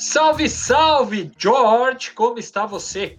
[0.00, 2.12] Salve, salve, George!
[2.12, 3.18] Como está você?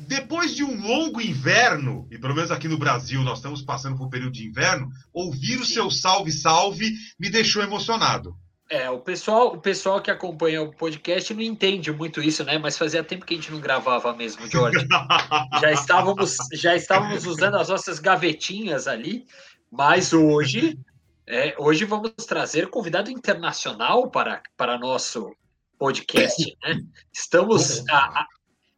[0.00, 4.06] Depois de um longo inverno, e pelo menos aqui no Brasil nós estamos passando por
[4.06, 8.34] um período de inverno, ouvir o seu salve, salve me deixou emocionado.
[8.70, 12.56] É, o pessoal, o pessoal que acompanha o podcast não entende muito isso, né?
[12.56, 14.86] Mas fazia tempo que a gente não gravava mesmo, George.
[15.60, 19.26] já estávamos, já estávamos usando as nossas gavetinhas ali,
[19.70, 20.78] mas hoje,
[21.26, 25.30] é, hoje vamos trazer convidado internacional para, para nosso
[25.78, 26.80] podcast, né?
[27.12, 28.26] Estamos a, a,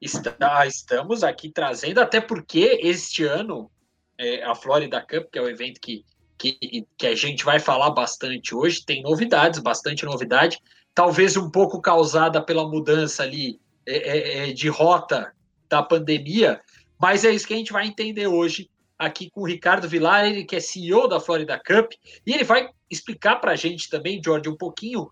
[0.01, 3.71] está, estamos aqui trazendo, até porque este ano
[4.17, 6.05] é, a Florida Cup, que é o evento que
[6.39, 10.59] que, que a gente vai falar bastante hoje, tem novidades, bastante novidade,
[10.95, 15.33] talvez um pouco causada pela mudança ali é, é, é, de rota
[15.69, 16.61] da pandemia,
[16.99, 20.45] mas é isso que a gente vai entender hoje aqui com o Ricardo Vilar, ele
[20.45, 21.93] que é CEO da Florida Cup,
[22.25, 25.11] e ele vai explicar para a gente também, George, um pouquinho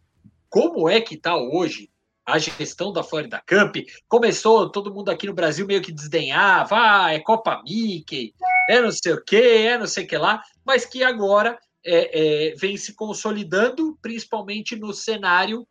[0.49, 1.91] como é que está hoje
[2.27, 3.77] a gestão da Florida Cup.
[4.09, 8.35] Começou todo mundo aqui no Brasil meio que desdenhava, ah, é Copa Mickey,
[8.69, 12.51] é não sei o que, é não sei o que lá, mas que agora é,
[12.51, 15.67] é, vem se consolidando, principalmente no cenário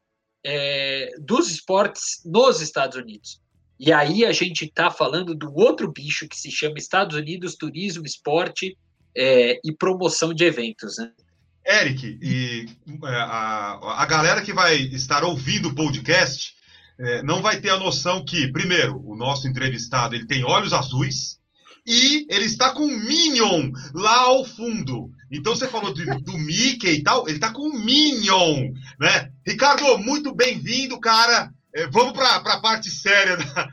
[0.45, 3.41] é, dos esportes nos Estados Unidos.
[3.77, 8.05] E aí a gente está falando do outro bicho que se chama Estados Unidos Turismo,
[8.05, 8.77] Esporte
[9.13, 10.97] é, e Promoção de Eventos.
[10.97, 11.11] Né?
[11.65, 12.67] Eric, e
[13.03, 16.53] é, a, a galera que vai estar ouvindo o podcast
[16.99, 21.39] é, não vai ter a noção que, primeiro, o nosso entrevistado ele tem olhos azuis
[21.85, 25.11] e ele está com um Minion lá ao fundo.
[25.31, 29.31] Então você falou de, do Mickey e tal, ele está com um Minion, né?
[29.45, 31.51] Ricardo, muito bem-vindo, cara.
[31.75, 33.69] É, vamos para a parte séria da,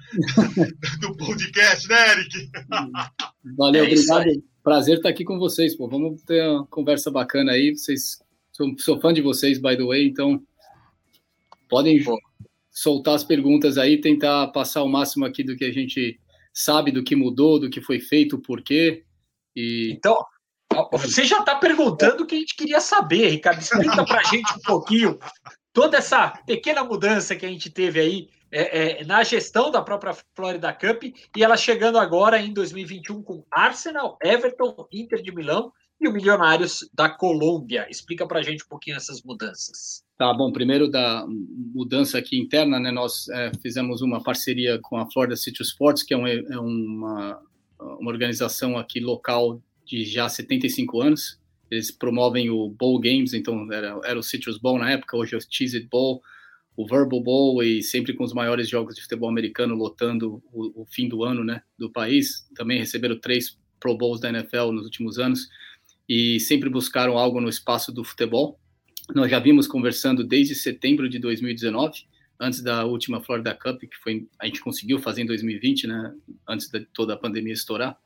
[0.99, 2.51] do podcast, né, Eric?
[3.57, 4.43] Valeu, é obrigado.
[4.63, 5.89] Prazer estar aqui com vocês, pô.
[5.89, 7.77] Vamos ter uma conversa bacana aí.
[7.77, 10.41] Vocês, sou, sou fã de vocês, by the way, então
[11.69, 12.17] podem pô.
[12.71, 16.21] soltar as perguntas aí, tentar passar o máximo aqui do que a gente
[16.53, 19.05] sabe, do que mudou, do que foi feito, por quê.
[19.57, 19.93] E...
[19.97, 20.17] Então,
[20.93, 23.61] você já está perguntando o que a gente queria saber, Ricardo.
[23.61, 25.19] Explica para a gente um pouquinho
[25.73, 30.15] toda essa pequena mudança que a gente teve aí é, é, na gestão da própria
[30.37, 36.07] Florida Cup e ela chegando agora em 2021 com Arsenal, Everton, Inter de Milão e
[36.07, 37.87] o Milionários da Colômbia.
[37.89, 40.05] Explica para a gente um pouquinho essas mudanças.
[40.19, 42.91] Tá bom, primeiro da mudança aqui interna, né?
[42.91, 47.41] Nós é, fizemos uma parceria com a Florida City Sports, que é, um, é uma,
[47.79, 51.41] uma organização aqui local de já 75 anos.
[51.71, 55.39] Eles promovem o Bowl Games, então era, era o Citrus Bowl na época, hoje é
[55.39, 56.21] o Cheez It Bowl
[56.77, 60.87] o Verbal Bowl e sempre com os maiores jogos de futebol americano lotando o, o,
[60.87, 62.49] fim do ano, né, do país.
[62.55, 65.49] Também receberam três Pro Bowls da NFL nos últimos anos
[66.09, 68.59] e sempre buscaram algo no espaço do futebol.
[69.15, 72.07] Nós já vimos conversando desde setembro de 2019,
[72.41, 76.15] antes da última Florida Cup, que foi a gente conseguiu fazer em 2020, né,
[76.49, 77.99] antes de toda a pandemia estourar.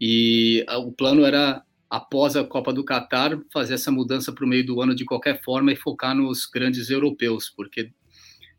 [0.00, 4.64] E o plano era após a Copa do Catar, fazer essa mudança para o meio
[4.64, 7.92] do ano de qualquer forma e focar nos grandes europeus, porque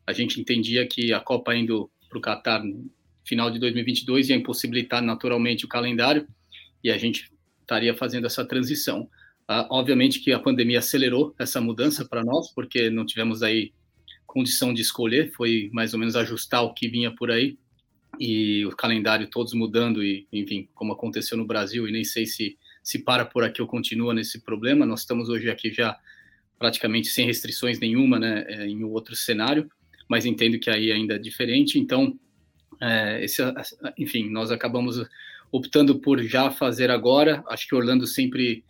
[0.06, 2.62] a gente entendia que a Copa indo para o Catar
[3.24, 6.28] final de 2022 ia impossibilitar naturalmente o calendário
[6.82, 9.02] e a gente estaria fazendo essa transição.
[9.50, 13.72] Uh, obviamente que a pandemia acelerou essa mudança para nós, porque não tivemos aí
[14.24, 17.58] condição de escolher, foi mais ou menos ajustar o que vinha por aí
[18.20, 22.56] e o calendário todos mudando e, enfim, como aconteceu no Brasil e nem sei se
[22.84, 24.84] se para por aqui ou continua nesse problema.
[24.84, 25.98] Nós estamos hoje aqui já
[26.58, 29.68] praticamente sem restrições nenhuma, né, é, em outro cenário,
[30.06, 31.78] mas entendo que aí ainda é diferente.
[31.78, 32.16] Então,
[32.80, 33.42] é, esse,
[33.98, 35.02] enfim, nós acabamos
[35.50, 37.42] optando por já fazer agora.
[37.48, 38.62] Acho que Orlando sempre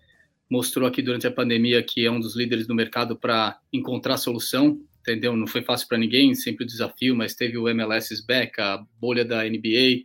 [0.48, 4.80] mostrou aqui durante a pandemia que é um dos líderes do mercado para encontrar solução,
[5.00, 5.36] entendeu?
[5.36, 9.24] Não foi fácil para ninguém, sempre o desafio, mas teve o MLS back, a bolha
[9.24, 10.04] da NBA,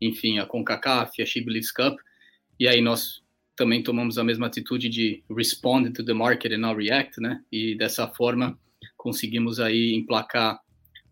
[0.00, 1.42] enfim, a CONCACAF, a She
[1.74, 1.98] Cup,
[2.60, 3.22] e aí nós
[3.56, 7.42] também tomamos a mesma atitude de respond to the market and not react, né?
[7.50, 8.58] E dessa forma
[8.96, 10.60] conseguimos aí emplacar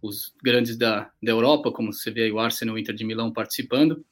[0.03, 3.05] os grandes da, da Europa, como você vê aí o Arsenal e o Inter de
[3.05, 4.05] Milão participando,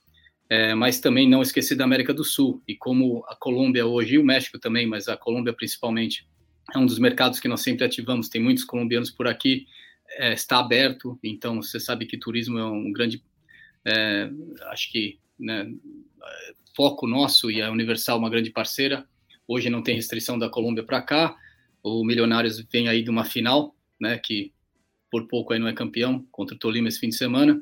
[0.48, 2.62] é, mas também não esquecer da América do Sul.
[2.66, 6.26] E como a Colômbia hoje, e o México também, mas a Colômbia principalmente,
[6.74, 9.66] é um dos mercados que nós sempre ativamos, tem muitos colombianos por aqui,
[10.12, 13.22] é, está aberto, então você sabe que turismo é um grande,
[13.84, 14.30] é,
[14.70, 15.70] acho que, né,
[16.76, 19.06] foco nosso e a Universal uma grande parceira.
[19.46, 21.36] Hoje não tem restrição da Colômbia para cá.
[21.82, 24.52] O Milionários vem aí de uma final, né, que
[25.10, 27.60] por pouco aí não é campeão, contra o Tolima esse fim de semana.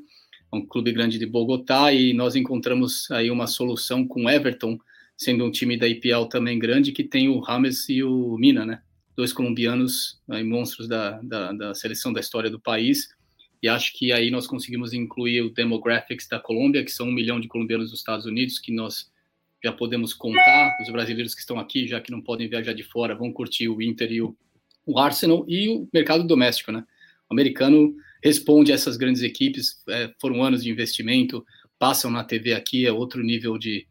[0.53, 4.79] É um clube grande de Bogotá e nós encontramos aí uma solução com Everton,
[5.17, 8.83] sendo um time da IPL também grande, que tem o Rames e o Mina, né?
[9.17, 13.09] Dois colombianos aí, monstros da, da, da seleção da história do país
[13.63, 17.39] e acho que aí nós conseguimos incluir o demographics da Colômbia, que são um milhão
[17.39, 19.11] de colombianos nos Estados Unidos, que nós
[19.63, 23.15] já podemos contar, os brasileiros que estão aqui, já que não podem viajar de fora,
[23.15, 24.35] vão curtir o Inter e o,
[24.87, 26.85] o Arsenal, e o mercado doméstico, né?
[27.29, 31.45] O americano responde a essas grandes equipes, é, foram anos de investimento,
[31.79, 33.87] passam na TV aqui, é outro nível de,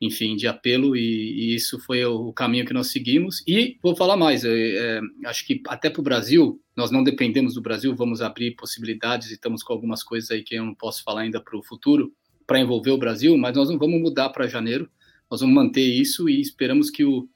[0.00, 3.42] enfim, de apelo, e, e isso foi o, caminho que nós seguimos.
[3.46, 7.54] E vou falar mais, é, é, acho que até para o Brasil, nós não dependemos
[7.54, 11.02] do Brasil, vamos abrir possibilidades e estamos com algumas coisas aí que eu não posso
[11.02, 12.12] falar ainda para o futuro,
[12.46, 14.88] para envolver o Brasil, mas nós não vamos mudar para janeiro,
[15.30, 17.28] nós vamos manter isso e esperamos que o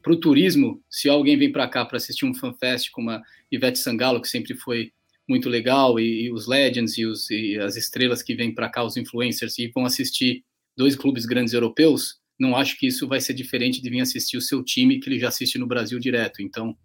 [0.00, 3.20] para o turismo, se alguém vem para cá para assistir um fanfest com uma
[3.50, 4.92] Ivete Sangalo, que sempre foi
[5.28, 8.82] muito legal, e, e os legends e, os, e as estrelas que vêm para cá,
[8.82, 10.44] os influencers, e vão assistir
[10.78, 14.40] dois clubes grandes europeus, não acho que isso vai ser diferente de vir assistir o
[14.40, 16.40] seu time, que ele já assiste no Brasil direto.
[16.40, 16.76] Então,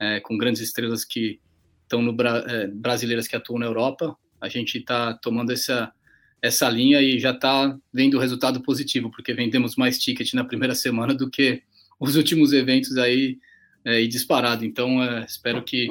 [0.00, 1.40] é, com grandes estrelas que
[1.82, 5.92] estão no é, brasileiras que atuam na Europa, a gente está tomando essa
[6.40, 11.14] essa linha e já está vendo resultado positivo, porque vendemos mais ticket na primeira semana
[11.14, 11.62] do que
[11.98, 13.38] os últimos eventos aí
[13.82, 14.62] é, e disparado.
[14.62, 15.88] Então, é, espero que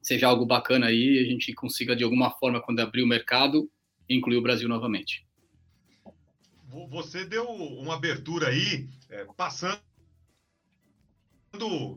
[0.00, 3.68] seja algo bacana aí e a gente consiga, de alguma forma, quando abrir o mercado,
[4.08, 5.26] incluir o Brasil novamente.
[6.90, 9.80] Você deu uma abertura aí, é, passando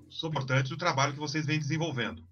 [0.09, 2.23] sobre o trabalho que vocês vêm desenvolvendo.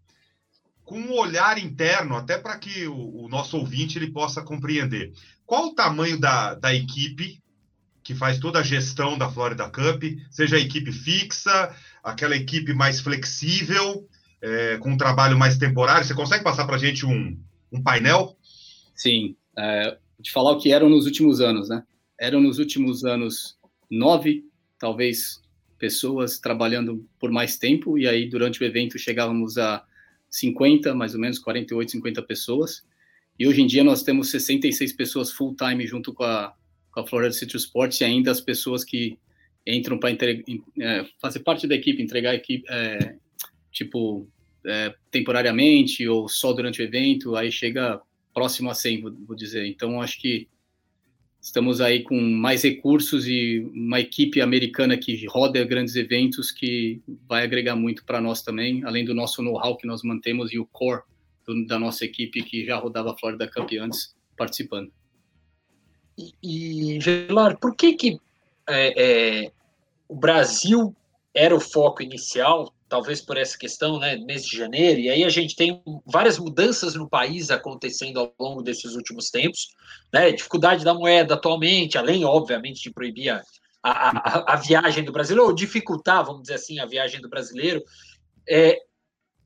[0.84, 5.14] Com um olhar interno, até para que o, o, nosso ouvinte ele possa compreender.
[5.46, 7.40] Qual o tamanho da, da equipe
[8.04, 13.00] que faz toda a gestão da Florida Cup, seja a equipe fixa, aquela equipe mais
[13.00, 14.10] flexível,
[14.42, 16.06] é, com um trabalho mais temporário?
[16.06, 17.40] Você consegue passar para a gente um,
[17.72, 18.36] um painel?
[18.96, 19.36] Sim.
[19.56, 21.84] É, de falar o que eram nos últimos anos, né?
[22.22, 23.58] Eram nos últimos anos
[23.90, 24.46] nove,
[24.78, 25.42] talvez,
[25.80, 29.84] pessoas trabalhando por mais tempo, e aí durante o evento chegávamos a
[30.30, 32.86] 50, mais ou menos 48, 50 pessoas.
[33.40, 36.54] E hoje em dia nós temos 66 pessoas full time junto com a,
[36.92, 39.18] com a Florida Citrus Sports e ainda as pessoas que
[39.66, 43.16] entram para é, fazer parte da equipe, entregar a equipe, é,
[43.72, 44.28] tipo,
[44.64, 48.00] é, temporariamente ou só durante o evento, aí chega
[48.32, 49.66] próximo a 100, vou, vou dizer.
[49.66, 50.48] Então, acho que
[51.42, 57.44] Estamos aí com mais recursos e uma equipe americana que roda grandes eventos que vai
[57.44, 61.02] agregar muito para nós também, além do nosso know-how que nós mantemos e o core
[61.44, 64.92] do, da nossa equipe que já rodava a Florida Cup antes participando.
[66.44, 68.20] E, Gelar, por que que
[68.70, 69.52] é, é,
[70.08, 70.96] o Brasil
[71.34, 75.30] era o foco inicial talvez por essa questão, né, mês de janeiro, e aí a
[75.30, 79.70] gente tem várias mudanças no país acontecendo ao longo desses últimos tempos,
[80.14, 83.42] né, dificuldade da moeda atualmente, além, obviamente, de proibir a,
[83.82, 87.82] a, a, viagem do brasileiro, ou dificultar, vamos dizer assim, a viagem do brasileiro,
[88.48, 88.78] é,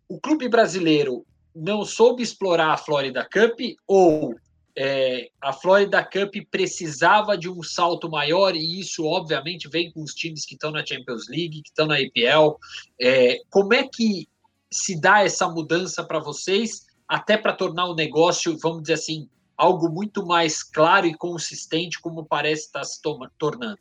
[0.09, 1.23] o clube brasileiro
[1.55, 4.33] não soube explorar a Florida Cup ou
[4.77, 10.13] é, a Florida Cup precisava de um salto maior, e isso, obviamente, vem com os
[10.13, 12.57] times que estão na Champions League, que estão na EPL.
[12.99, 14.27] É, como é que
[14.69, 19.89] se dá essa mudança para vocês, até para tornar o negócio, vamos dizer assim, algo
[19.89, 23.01] muito mais claro e consistente, como parece estar se
[23.37, 23.79] tornando?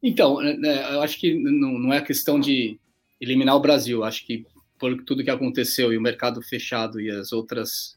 [0.00, 2.78] Então, né, né, eu acho que não é questão de
[3.20, 4.46] eliminar o Brasil, acho que
[4.78, 7.96] por tudo que aconteceu e o mercado fechado e as outras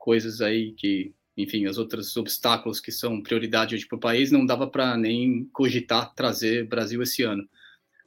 [0.00, 4.46] coisas aí que, enfim, os outros obstáculos que são prioridade hoje para o país, não
[4.46, 7.46] dava para nem cogitar trazer Brasil esse ano.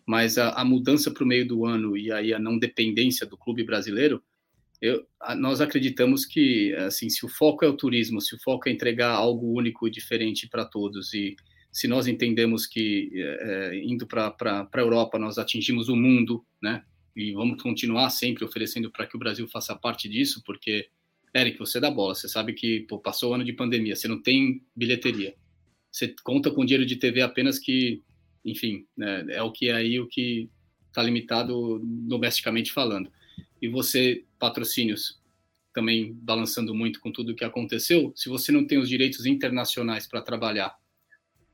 [0.05, 3.37] Mas a, a mudança para o meio do ano e aí a não dependência do
[3.37, 4.21] clube brasileiro,
[4.81, 5.07] eu,
[5.37, 9.11] nós acreditamos que, assim, se o foco é o turismo, se o foco é entregar
[9.11, 11.37] algo único e diferente para todos e
[11.71, 16.83] se nós entendemos que é, indo para a Europa nós atingimos o mundo, né?
[17.15, 20.89] E vamos continuar sempre oferecendo para que o Brasil faça parte disso, porque
[21.35, 24.21] Eric, você dá bola, você sabe que pô, passou o ano de pandemia, você não
[24.21, 25.35] tem bilheteria,
[25.91, 28.01] você conta com dinheiro de TV apenas que,
[28.45, 30.49] enfim, né, é o que é aí o que
[30.87, 33.11] está limitado domesticamente falando.
[33.61, 35.19] E você, patrocínios,
[35.73, 40.05] também balançando muito com tudo o que aconteceu, se você não tem os direitos internacionais
[40.07, 40.75] para trabalhar,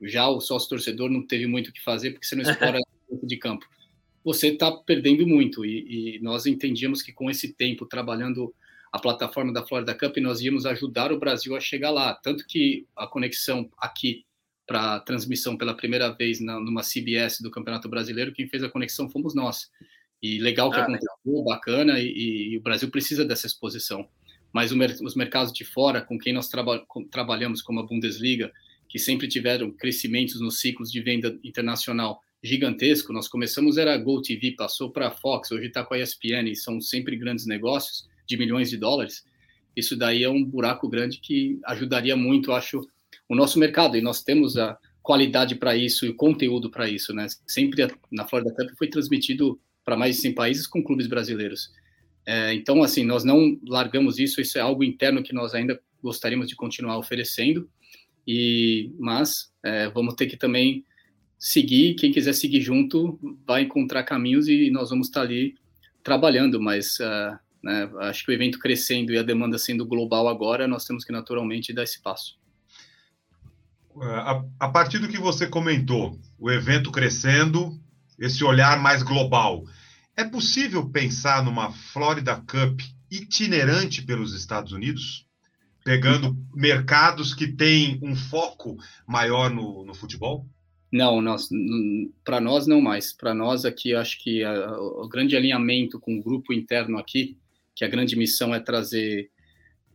[0.02, 2.80] já o sócio torcedor não teve muito o que fazer porque você não explora
[3.24, 3.66] de campo.
[4.24, 8.54] Você está perdendo muito e, e nós entendíamos que com esse tempo trabalhando
[8.92, 12.14] a plataforma da Florida Cup e nós íamos ajudar o Brasil a chegar lá.
[12.16, 14.26] Tanto que a conexão aqui
[14.66, 19.10] para transmissão pela primeira vez na, numa CBS do Campeonato Brasileiro, quem fez a conexão
[19.10, 19.70] fomos nós.
[20.22, 21.44] E legal que ah, aconteceu, legal.
[21.46, 24.08] bacana, e, e, o Brasil precisa dessa exposição.
[24.52, 28.52] Mas o, os mercados de fora, com quem nós traba, com, trabalhamos, como a Bundesliga,
[28.88, 34.52] que sempre tiveram crescimentos nos ciclos de venda internacional gigantesco, nós começamos, era Gol TV,
[34.52, 38.70] passou para a Fox, hoje está com a ESPN, são sempre grandes negócios de milhões
[38.70, 39.26] de dólares,
[39.76, 42.88] isso daí é um buraco grande que ajudaria muito, acho,
[43.28, 43.98] o nosso mercado.
[43.98, 47.26] E nós temos a qualidade para isso e o conteúdo para isso, né?
[47.48, 51.72] Sempre na Florida Cup foi transmitido para mais de 100 países com clubes brasileiros.
[52.26, 56.48] É, então, assim, nós não largamos isso, isso é algo interno que nós ainda gostaríamos
[56.48, 57.68] de continuar oferecendo,
[58.28, 60.86] e mas é, vamos ter que também
[61.40, 63.18] seguir, quem quiser seguir junto
[63.48, 65.56] vai encontrar caminhos e nós vamos estar ali
[66.04, 70.68] trabalhando, mas uh, né, acho que o evento crescendo e a demanda sendo global agora,
[70.68, 72.38] nós temos que naturalmente dar esse passo.
[74.02, 77.78] A, a partir do que você comentou, o evento crescendo,
[78.18, 79.66] esse olhar mais global,
[80.16, 85.26] é possível pensar numa Florida Cup itinerante pelos Estados Unidos?
[85.84, 90.46] Pegando mercados que têm um foco maior no, no futebol?
[90.92, 91.48] Não, nós,
[92.24, 93.14] para nós não mais.
[93.14, 97.38] Para nós aqui, acho que a, o grande alinhamento com o grupo interno aqui,
[97.80, 99.32] que a grande missão é trazer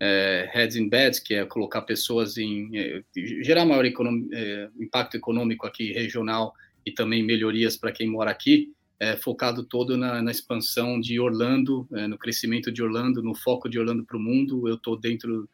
[0.01, 3.05] é, heads in beds, que é colocar pessoas em é,
[3.43, 6.55] gerar maior econom, é, impacto econômico aqui regional
[6.87, 11.87] e também melhorias para quem mora aqui, é, focado todo na, na, expansão de Orlando,
[11.93, 14.67] é, no crescimento de Orlando, no foco de Orlando para o mundo.
[14.67, 15.47] Eu estou dentro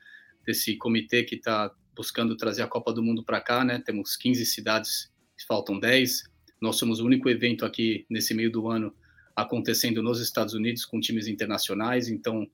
[0.46, 3.82] desse comitê que está buscando trazer a Copa do Mundo para cá, né?
[3.84, 5.10] Temos 15 cidades
[5.48, 6.22] faltam 10.
[6.60, 8.94] Nós somos o único evento aqui nesse meio do ano
[9.42, 12.48] acontecendo nos Estados Unidos com times internacionais, então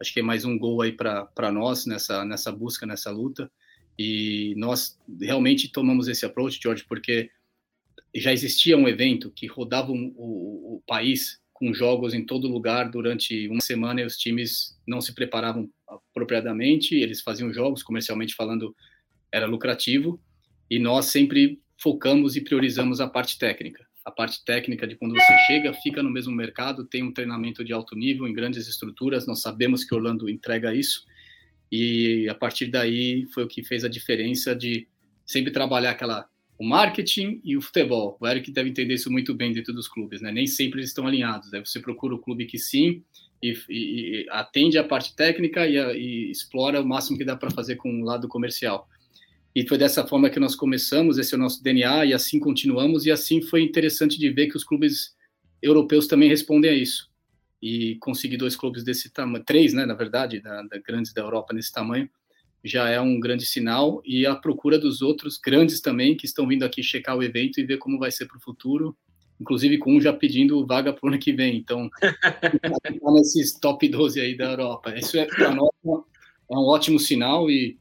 [0.00, 3.50] acho que é mais um gol aí para nós nessa, nessa busca, nessa luta.
[3.98, 7.30] E nós realmente tomamos esse approach, George, porque
[8.14, 12.90] já existia um evento que rodava o, o, o país com jogos em todo lugar
[12.90, 18.74] durante uma semana e os times não se preparavam apropriadamente, eles faziam jogos, comercialmente falando,
[19.30, 20.18] era lucrativo,
[20.70, 23.86] e nós sempre focamos e priorizamos a parte técnica.
[24.10, 27.72] A parte técnica de quando você chega, fica no mesmo mercado, tem um treinamento de
[27.72, 31.06] alto nível em grandes estruturas, nós sabemos que Orlando entrega isso,
[31.70, 34.88] e a partir daí foi o que fez a diferença de
[35.24, 38.18] sempre trabalhar aquela o marketing e o futebol.
[38.20, 40.30] O Eric deve entender isso muito bem dentro dos clubes, né?
[40.30, 41.50] Nem sempre eles estão alinhados.
[41.50, 41.62] Né?
[41.64, 43.02] Você procura o clube que sim
[43.42, 47.34] e, e, e atende a parte técnica e, a, e, explora o máximo que dá
[47.34, 48.86] para fazer com o lado comercial.
[49.54, 53.04] E foi dessa forma que nós começamos, esse é o nosso DNA, e assim continuamos,
[53.04, 55.16] e assim foi interessante de ver que os clubes
[55.60, 57.10] europeus também respondem a isso.
[57.60, 61.52] E conseguir dois clubes desse tamanho, três, né, na verdade, da, da, grandes da Europa
[61.52, 62.08] nesse tamanho,
[62.62, 66.62] já é um grande sinal, e a procura dos outros grandes também, que estão vindo
[66.62, 68.96] aqui checar o evento e ver como vai ser para o futuro,
[69.40, 73.88] inclusive com um já pedindo vaga para o ano que vem, então, tá nesses top
[73.88, 74.94] 12 aí da Europa.
[74.96, 77.78] Isso é, nós, é um ótimo sinal, e,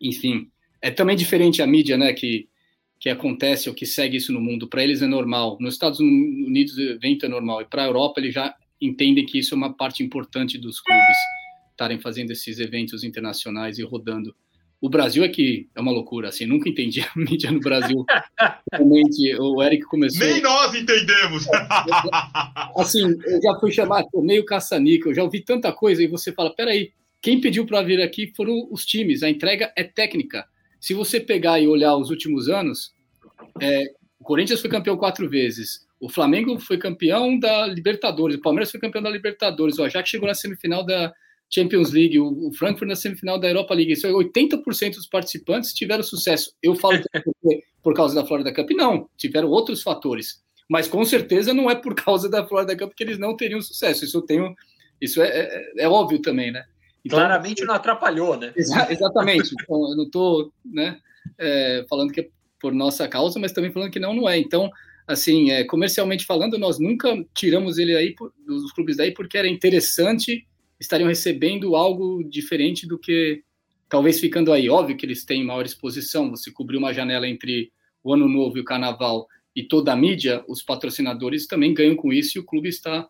[0.00, 0.50] enfim,
[0.82, 2.48] é também diferente a mídia, né, que,
[2.98, 4.68] que acontece ou que segue isso no mundo.
[4.68, 5.56] Para eles é normal.
[5.60, 7.62] Nos Estados Unidos o evento é normal.
[7.62, 11.16] E para a Europa eles já entendem que isso é uma parte importante dos clubes
[11.70, 14.34] estarem fazendo esses eventos internacionais e rodando.
[14.80, 18.04] O Brasil é que é uma loucura, assim, nunca entendi a mídia no Brasil.
[18.72, 20.26] Realmente, o Eric começou...
[20.26, 21.46] Nem nós entendemos!
[22.76, 26.54] assim, eu já fui chamado meio caça-níquel, eu já ouvi tanta coisa e você fala,
[26.54, 30.46] peraí, quem pediu para vir aqui foram os times, a entrega é técnica.
[30.80, 32.94] Se você pegar e olhar os últimos anos,
[33.60, 38.70] é, o Corinthians foi campeão quatro vezes, o Flamengo foi campeão da Libertadores, o Palmeiras
[38.70, 41.12] foi campeão da Libertadores, o Ajax chegou na semifinal da
[41.52, 43.92] Champions League, o Frankfurt na semifinal da Europa League.
[43.92, 46.54] Isso é 80% dos participantes tiveram sucesso.
[46.62, 46.98] Eu falo
[47.82, 50.42] por causa da Florida Cup, não, tiveram outros fatores.
[50.68, 54.04] Mas com certeza não é por causa da Florida Cup que eles não teriam sucesso.
[54.04, 54.54] Isso eu tenho,
[55.00, 56.64] isso é, é, é óbvio também, né?
[57.04, 58.52] Então, Claramente não atrapalhou, né?
[58.56, 59.54] Exa exatamente.
[59.62, 60.98] Então, eu não estou né,
[61.38, 62.28] é, falando que é
[62.60, 64.38] por nossa causa, mas também falando que não, não é.
[64.38, 64.70] Então,
[65.06, 69.48] assim, é, comercialmente falando, nós nunca tiramos ele aí por, dos clubes daí porque era
[69.48, 70.46] interessante,
[70.78, 73.42] estariam recebendo algo diferente do que
[73.88, 74.68] talvez ficando aí.
[74.68, 78.60] Óbvio que eles têm maior exposição, você cobriu uma janela entre o Ano Novo e
[78.60, 82.68] o Carnaval e toda a mídia, os patrocinadores também ganham com isso e o clube
[82.68, 83.08] está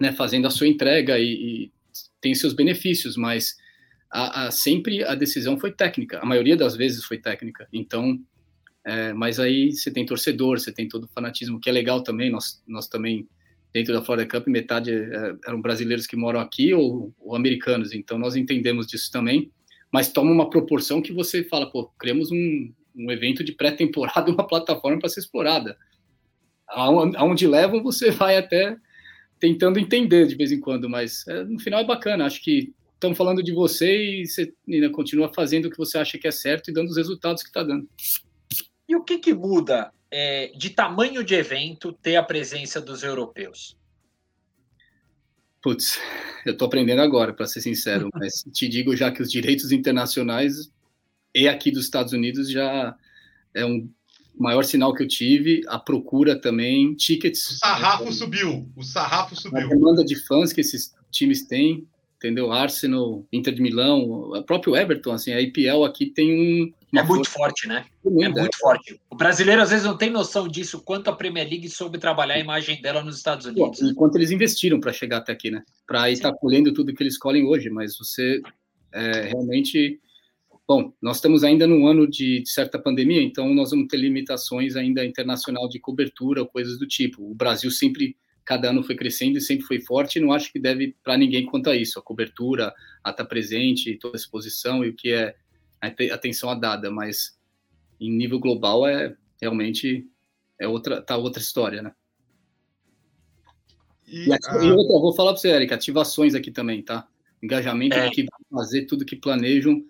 [0.00, 1.72] né, fazendo a sua entrega e, e
[2.20, 3.56] tem seus benefícios, mas
[4.10, 7.68] a, a, sempre a decisão foi técnica, a maioria das vezes foi técnica.
[7.72, 8.18] Então,
[8.86, 12.30] é, mas aí você tem torcedor, você tem todo o fanatismo, que é legal também.
[12.30, 13.28] Nós, nós também,
[13.72, 18.16] dentro da Florida Cup, metade é, eram brasileiros que moram aqui ou, ou, americanos, então
[18.16, 19.50] nós entendemos disso também.
[19.92, 24.46] Mas toma uma proporção que você fala, pô, criamos um, um evento de pré-temporada, uma
[24.46, 25.76] plataforma para ser explorada.
[26.68, 28.76] Aonde levam, você vai até
[29.38, 32.24] tentando entender de vez em quando, mas é, no final é bacana.
[32.24, 36.18] Acho que estamos falando de você e você ainda continua fazendo o que você acha
[36.18, 37.88] que é certo e dando os resultados que está dando.
[38.88, 43.76] E o que, que muda é, de tamanho de evento ter a presença dos europeus?
[45.62, 45.98] Putz,
[46.44, 50.70] eu estou aprendendo agora, para ser sincero, mas te digo já que os direitos internacionais
[51.34, 52.96] e aqui dos Estados Unidos já
[53.52, 53.90] é um
[54.36, 57.50] maior sinal que eu tive, a procura também, tickets.
[57.50, 59.66] O sarrafo subiu, o sarrafo subiu.
[59.66, 62.52] A demanda de fãs que esses times têm, entendeu?
[62.52, 66.98] Arsenal, Inter de Milão, o próprio Everton, assim, a IPL aqui tem um.
[66.98, 67.84] É muito forte, né?
[68.04, 69.00] É muito forte.
[69.10, 72.38] O brasileiro às vezes não tem noção disso, quanto a Premier League soube trabalhar a
[72.38, 73.80] imagem dela nos Estados Unidos.
[73.80, 75.62] Pô, e quanto eles investiram para chegar até aqui, né?
[75.86, 78.40] Para estar tá colhendo tudo que eles colhem hoje, mas você
[78.92, 80.00] é, realmente
[80.68, 84.74] Bom, nós estamos ainda num ano de, de, certa pandemia, então nós vamos ter limitações
[84.74, 87.22] ainda internacional de cobertura, coisas do tipo.
[87.30, 90.58] O Brasil sempre, cada ano foi crescendo e sempre foi forte, e não acho que
[90.58, 94.84] deve para ninguém quanto a isso, a cobertura, a estar tá presente, toda a exposição
[94.84, 95.36] e o que é
[95.80, 97.38] a atenção a dada, mas
[98.00, 100.04] em nível global é realmente
[100.60, 101.92] é outra, tá outra história, né?
[104.04, 104.64] E, e, a...
[104.64, 107.06] e outra, vou falar para você, Eric, ativações aqui também, tá?
[107.40, 108.10] Engajamento é.
[108.10, 109.84] que fazer, tudo que planejam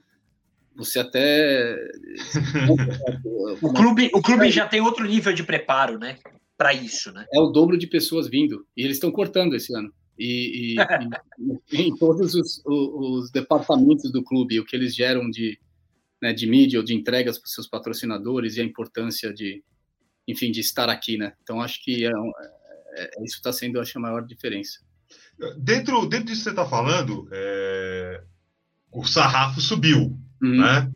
[0.76, 1.76] você até.
[3.62, 6.18] o, clube, o clube já tem outro nível de preparo, né?
[6.56, 7.26] Para isso, né?
[7.32, 8.66] É o dobro de pessoas vindo.
[8.76, 9.92] E eles estão cortando esse ano.
[10.18, 15.58] E, e, e em todos os, os, departamentos do clube, o que eles geram de,
[16.22, 19.62] né, de mídia ou de entregas para os seus patrocinadores e a importância de,
[20.26, 21.34] enfim, de estar aqui, né?
[21.42, 24.80] Então acho que é, é, é isso está sendo, acho, a maior diferença.
[25.58, 28.22] Dentro, dentro disso que você está falando, é...
[28.90, 30.60] o sarrafo subiu, Uhum.
[30.60, 30.92] Né?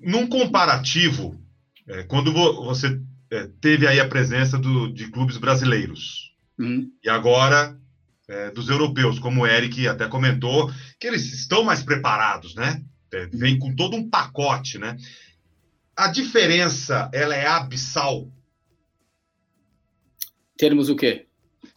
[0.00, 1.38] Num comparativo,
[1.86, 3.00] é, quando você
[3.30, 6.90] é, teve aí a presença do, de clubes brasileiros uhum.
[7.02, 7.78] e agora
[8.28, 12.82] é, dos europeus, como o Eric até comentou, que eles estão mais preparados, né?
[13.12, 14.96] É, vem com todo um pacote, né?
[15.96, 18.30] A diferença, ela é abissal?
[20.56, 21.26] Termos o quê?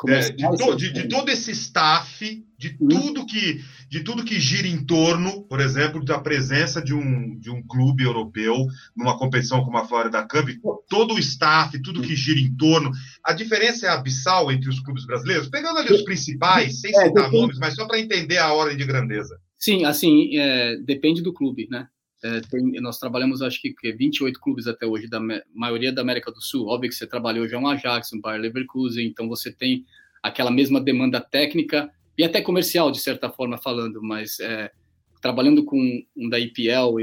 [0.08, 4.68] É, de, to, de, de, todo esse staff, de tudo que de tudo que gira
[4.68, 9.78] em torno, por exemplo, da presença de um, de um clube europeu numa competição como
[9.78, 10.48] a Florida Cup,
[10.88, 12.92] todo o staff, tudo que gira em torno.
[13.24, 15.50] A diferença é abissal entre os clubes brasileiros?
[15.50, 18.86] Pegando ali os principais, sem é, citar nomes, mas só para entender a ordem de
[18.86, 19.38] grandeza.
[19.58, 21.88] Sim, assim, é, depende do clube, né?
[22.24, 25.20] É, tem, nós trabalhamos, acho que, 28 clubes até hoje, da
[25.54, 26.68] maioria da América do Sul.
[26.68, 29.84] Óbvio que você trabalhou já um Ajax, um Bayer Leverkusen, então você tem
[30.24, 34.72] aquela mesma demanda técnica e até comercial, de certa forma falando, mas é,
[35.20, 36.94] trabalhando com um da IPL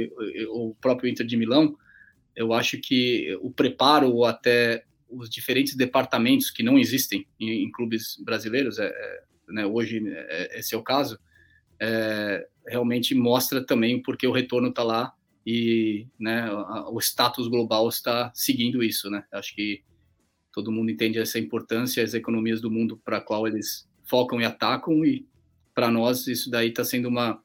[0.48, 1.76] ou o próprio Inter de Milão,
[2.36, 7.72] eu acho que o preparo ou até os diferentes departamentos que não existem em, em
[7.72, 11.18] clubes brasileiros, é, é, né, hoje é, esse é o caso,
[11.80, 15.12] é, realmente mostra também porque o retorno está lá
[15.44, 16.48] e né,
[16.92, 19.10] o status global está seguindo isso.
[19.10, 19.24] Né?
[19.32, 19.82] Acho que
[20.52, 24.44] todo mundo entende essa importância, as economias do mundo para a qual eles focam e
[24.44, 25.26] atacam, e
[25.74, 27.40] para nós isso daí está sendo uma,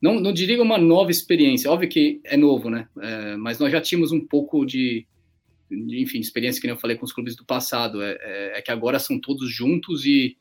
[0.00, 2.86] não, não diria uma nova experiência, óbvio que é novo, né?
[3.00, 5.06] É, mas nós já tínhamos um pouco de,
[5.70, 8.62] de, enfim, experiência que nem eu falei com os clubes do passado, é, é, é
[8.62, 10.36] que agora são todos juntos e,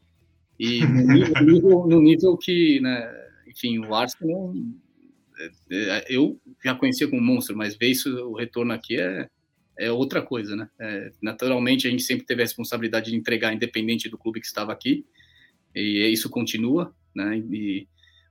[0.59, 3.09] e no, nível, no nível que, né,
[3.47, 4.53] enfim, o Arsenal,
[5.39, 9.29] é, é, eu já conhecia como monstro, mas ver isso, o retorno aqui é,
[9.77, 10.69] é outra coisa, né?
[10.79, 14.71] É, naturalmente, a gente sempre teve a responsabilidade de entregar, independente do clube que estava
[14.71, 15.05] aqui,
[15.75, 17.37] e isso continua, né?
[17.51, 17.87] E,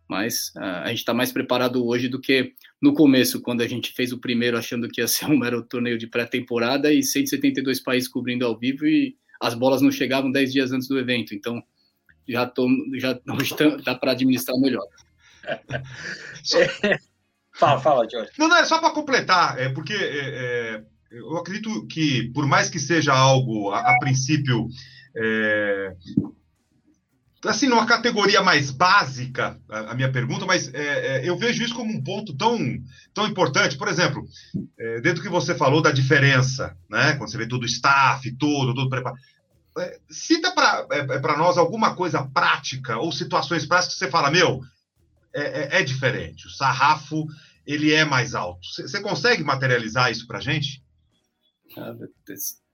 [0.09, 3.92] mas a, a gente está mais preparado hoje do que no começo, quando a gente
[3.92, 8.09] fez o primeiro achando que ia ser um mero torneio de pré-temporada e 172 países
[8.09, 11.62] cobrindo ao vivo e as bolas não chegavam 10 dias antes do evento, então
[12.28, 13.18] já, tô, já
[13.85, 14.85] dá para administrar melhor.
[16.44, 16.59] Só...
[17.55, 18.31] fala, fala, Jorge.
[18.38, 22.70] Não, não, é só para completar, é porque é, é, eu acredito que, por mais
[22.70, 24.68] que seja algo, a, a princípio,
[25.16, 25.94] é,
[27.44, 31.74] assim, numa categoria mais básica, a, a minha pergunta, mas é, é, eu vejo isso
[31.74, 32.59] como um ponto tão,
[33.12, 33.76] tão importante.
[33.76, 34.24] Por exemplo,
[34.78, 37.14] é, dentro do que você falou da diferença, né?
[37.14, 39.20] Quando você vê todo o staff, todo, todo preparado.
[39.78, 44.31] É, cita para é, é nós alguma coisa prática ou situações práticas que você fala,
[44.31, 44.61] meu,
[45.35, 46.46] é, diferente.
[46.46, 47.26] O sarrafo
[47.66, 48.61] ele é mais alto.
[48.66, 50.83] Você consegue materializar isso para gente?
[51.76, 51.94] Ah,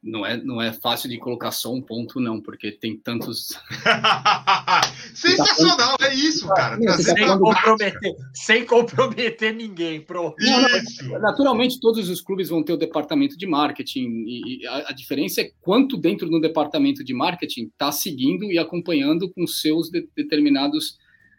[0.02, 3.58] não é, não é fácil de colocar só um ponto, não, porque tem tantos.
[5.12, 6.78] Sensacional, é isso, cara.
[6.80, 10.34] Tá sem, comprometer, sem comprometer ninguém, pro.
[10.38, 15.40] Não, naturalmente, todos os clubes vão ter o departamento de marketing, e a, a diferença
[15.40, 20.96] é quanto dentro do departamento de marketing está seguindo e acompanhando com seus de, determinados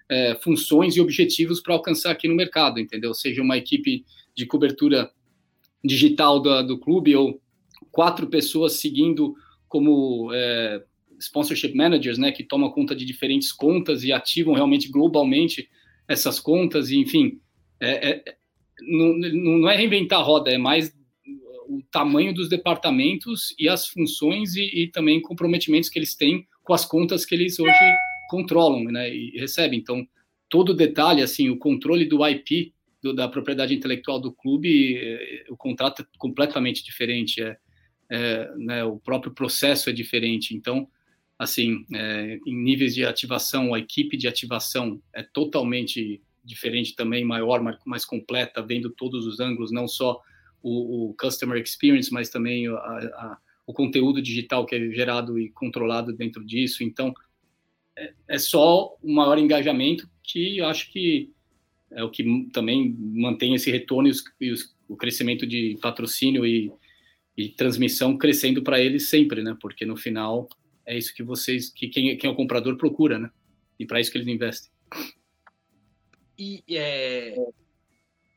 [0.10, 3.14] é, funções e objetivos para alcançar aqui no mercado, entendeu?
[3.14, 4.04] Seja uma equipe
[4.36, 5.10] de cobertura
[5.84, 7.40] digital do, do clube ou
[7.92, 9.36] quatro pessoas seguindo
[9.68, 10.84] como é,
[11.20, 15.70] sponsorship managers, né, que tomam conta de diferentes contas e ativam realmente globalmente
[16.08, 17.40] essas contas, e enfim,
[17.80, 18.24] é, é,
[18.82, 20.92] não, não é reinventar a roda, é mais
[21.68, 26.74] o tamanho dos departamentos e as funções e, e, também comprometimentos que eles têm com
[26.74, 27.96] as contas que eles hoje
[28.28, 29.80] controlam né, e recebem.
[29.80, 30.06] Então,
[30.50, 32.74] todo o detalhe, assim, o controle do IP,
[33.04, 37.56] do, da propriedade intelectual do clube, é, o contrato é completamente diferente, é,
[38.10, 40.56] é, né, o próprio processo é diferente.
[40.56, 40.88] Então,
[41.38, 47.62] assim, é, em níveis de ativação, a equipe de ativação é totalmente diferente também, maior,
[47.86, 50.20] mais completa, vendo todos os ângulos, não só
[50.62, 55.50] o, o customer experience, mas também a, a, o conteúdo digital que é gerado e
[55.50, 56.84] controlado dentro disso.
[56.84, 57.14] Então,
[57.96, 61.32] é, é só um maior engajamento que acho que
[61.92, 66.46] é o que também mantém esse retorno e, os, e os, o crescimento de patrocínio
[66.46, 66.72] e,
[67.40, 69.56] e transmissão crescendo para eles sempre, né?
[69.62, 70.50] Porque no final
[70.86, 73.30] é isso que vocês, que quem, quem é o comprador procura, né?
[73.80, 74.70] E para isso que eles investem.
[76.38, 77.36] E é,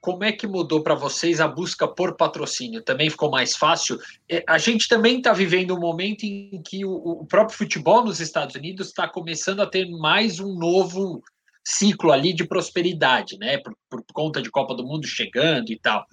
[0.01, 2.81] como é que mudou para vocês a busca por patrocínio?
[2.81, 3.99] Também ficou mais fácil?
[4.29, 8.21] É, a gente também está vivendo um momento em que o, o próprio futebol nos
[8.21, 11.23] Estados Unidos está começando a ter mais um novo
[11.65, 13.59] ciclo ali de prosperidade, né?
[13.59, 16.07] Por, por, conta de Copa do Mundo chegando e tal.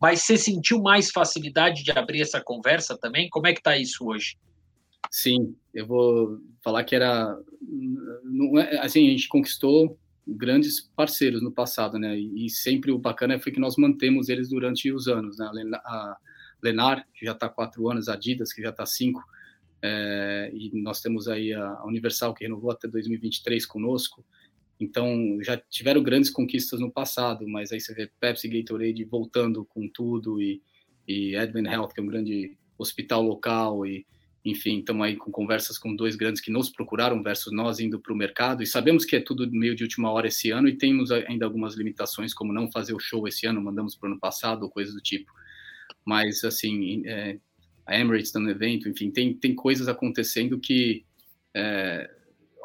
[0.00, 3.28] Mas você sentiu mais facilidade de abrir essa conversa também?
[3.30, 4.36] Como é que está isso hoje?
[5.10, 7.38] Sim, eu vou falar que era,
[8.24, 12.18] não é, assim, a gente conquistou grandes parceiros no passado, né?
[12.18, 15.46] E, sempre o bacana foi que nós mantemos eles durante os anos, né?
[15.84, 16.16] A
[16.62, 19.22] Lenar, que já está quatro anos, a Adidas, que já está cinco,
[19.82, 24.24] é, e nós temos aí a Universal, que renovou até 2023 conosco.
[24.78, 29.88] Então, já tiveram grandes conquistas no passado, mas aí você vê Pepsi Gatorade voltando com
[29.88, 30.62] tudo, e,
[31.08, 34.06] e Advent Health, que é um grande hospital local, e
[34.46, 38.12] enfim, estamos aí com conversas com dois grandes que nos procuraram versus nós indo para
[38.12, 41.10] o mercado e sabemos que é tudo meio de última hora esse ano e temos
[41.10, 44.62] ainda algumas limitações, como não fazer o show esse ano, mandamos para o ano passado
[44.62, 45.32] ou coisas do tipo.
[46.04, 47.40] Mas, assim, é,
[47.84, 51.04] a Emirates dando evento, enfim, tem, tem coisas acontecendo que,
[51.52, 52.08] é,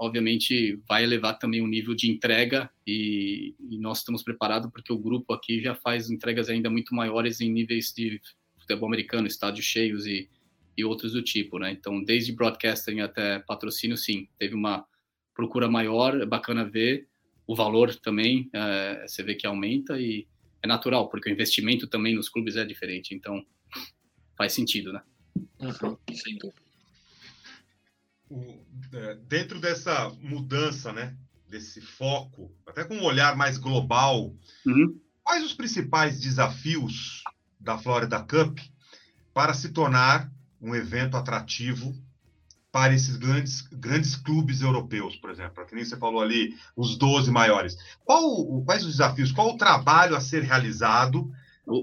[0.02, 4.98] obviamente, vai elevar também o nível de entrega e, e nós estamos preparados porque o
[4.98, 8.20] grupo aqui já faz entregas ainda muito maiores em níveis de
[8.60, 10.28] futebol americano, estádios cheios e
[10.78, 11.72] e outros do tipo, né?
[11.72, 14.86] Então, desde broadcasting até patrocínio, sim, teve uma
[15.36, 17.08] procura maior, é bacana ver
[17.48, 20.28] o valor também, é, você vê que aumenta e
[20.64, 23.44] é natural, porque o investimento também nos clubes é diferente, então
[24.38, 25.02] faz sentido, né?
[25.60, 26.71] Uhum, sem dúvida.
[28.32, 31.16] O, é, dentro dessa mudança, né,
[31.50, 34.34] desse foco, até com um olhar mais global,
[34.66, 35.00] uhum.
[35.22, 37.24] quais os principais desafios
[37.60, 38.58] da Florida Cup
[39.34, 41.94] para se tornar um evento atrativo
[42.72, 47.30] para esses grandes, grandes clubes europeus, por exemplo, que nem você falou ali, os 12
[47.30, 47.78] maiores.
[48.06, 49.32] Qual, quais os desafios?
[49.32, 51.30] Qual o trabalho a ser realizado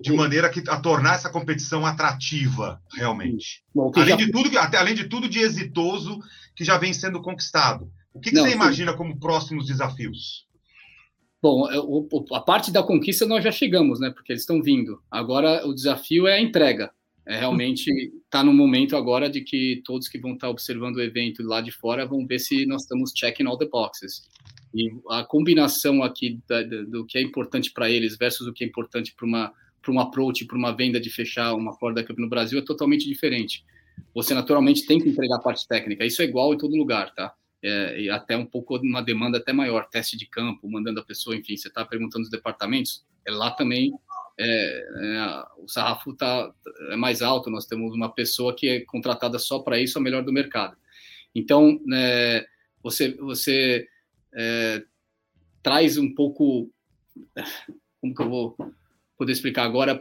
[0.03, 3.63] de maneira que, a tornar essa competição atrativa realmente?
[3.75, 4.17] Bom, além, já...
[4.17, 6.21] de tudo, até, além de tudo de exitoso
[6.55, 7.91] que já vem sendo conquistado.
[8.13, 10.47] O que, que Não, você imagina como próximos desafios?
[11.41, 11.77] Bom, é,
[12.37, 14.11] a parte da conquista nós já chegamos, né?
[14.11, 15.01] Porque eles estão vindo.
[15.11, 16.91] Agora o desafio é a entrega.
[17.27, 17.91] É, realmente
[18.25, 21.61] está no momento agora de que todos que vão estar tá observando o evento lá
[21.61, 24.23] de fora vão ver se nós estamos checking all the boxes.
[24.75, 28.67] E a combinação aqui da, do que é importante para eles versus o que é
[28.67, 32.29] importante para uma para um approach, para uma venda de fechar uma Florida Cup no
[32.29, 33.65] Brasil é totalmente diferente.
[34.15, 36.05] Você naturalmente tem que entregar a parte técnica.
[36.05, 37.35] Isso é igual em todo lugar, tá?
[37.63, 41.37] É, e até um pouco uma demanda até maior, teste de campo, mandando a pessoa,
[41.37, 43.93] enfim, você está perguntando os departamentos, é lá também
[44.39, 46.53] é, é, o sarrafo tá,
[46.91, 50.23] é mais alto, nós temos uma pessoa que é contratada só para isso, a melhor
[50.23, 50.77] do mercado.
[51.35, 52.47] Então, né,
[52.81, 53.87] você, você
[54.33, 54.85] é,
[55.61, 56.71] traz um pouco,
[58.01, 58.57] como que eu vou
[59.19, 60.01] poder explicar agora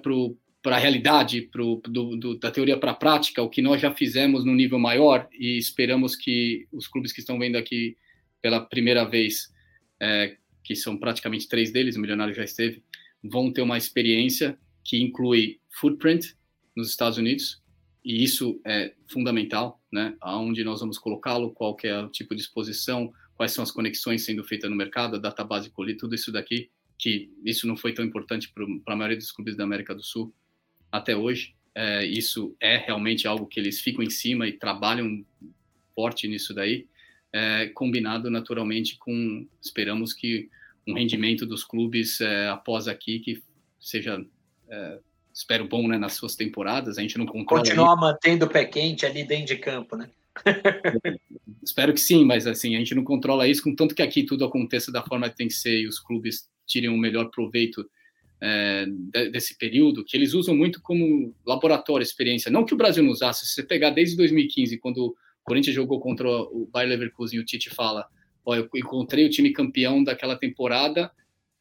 [0.61, 3.93] para a realidade, pro, do, do, da teoria para a prática, o que nós já
[3.93, 7.97] fizemos no nível maior e esperamos que os clubes que estão vendo aqui
[8.41, 9.51] pela primeira vez,
[9.99, 12.83] é, que são praticamente três deles, o Milionário já esteve,
[13.23, 16.35] vão ter uma experiência que inclui footprint
[16.75, 17.61] nos Estados Unidos,
[18.05, 20.15] e isso é fundamental, né?
[20.21, 24.23] Aonde nós vamos colocá-lo, qual que é o tipo de exposição, quais são as conexões
[24.23, 28.03] sendo feitas no mercado, a database colher, tudo isso daqui, que isso não foi tão
[28.03, 30.33] importante para a maioria dos clubes da América do Sul
[30.91, 31.55] até hoje.
[31.75, 35.23] É, isso é realmente algo que eles ficam em cima e trabalham
[35.93, 36.87] forte nisso daí,
[37.31, 40.49] é, combinado naturalmente com, esperamos que
[40.87, 43.43] um rendimento dos clubes é, após aqui que
[43.79, 44.23] seja,
[44.69, 44.99] é,
[45.33, 46.97] espero bom, né, nas suas temporadas.
[46.97, 47.61] A gente não controla.
[47.61, 50.09] Continuar mantendo o pé quente ali dentro de campo, né?
[51.63, 54.91] Espero que sim, mas assim, a gente não controla isso, contanto que aqui tudo aconteça
[54.91, 57.89] da forma que tem que ser e os clubes tirem o melhor proveito
[58.39, 58.85] é,
[59.31, 62.51] desse período, que eles usam muito como laboratório, experiência.
[62.51, 65.99] Não que o Brasil não usasse, se você pegar desde 2015, quando o Corinthians jogou
[65.99, 68.05] contra o Bayer Leverkusen, o Tite fala,
[68.45, 71.11] ó, eu encontrei o time campeão daquela temporada,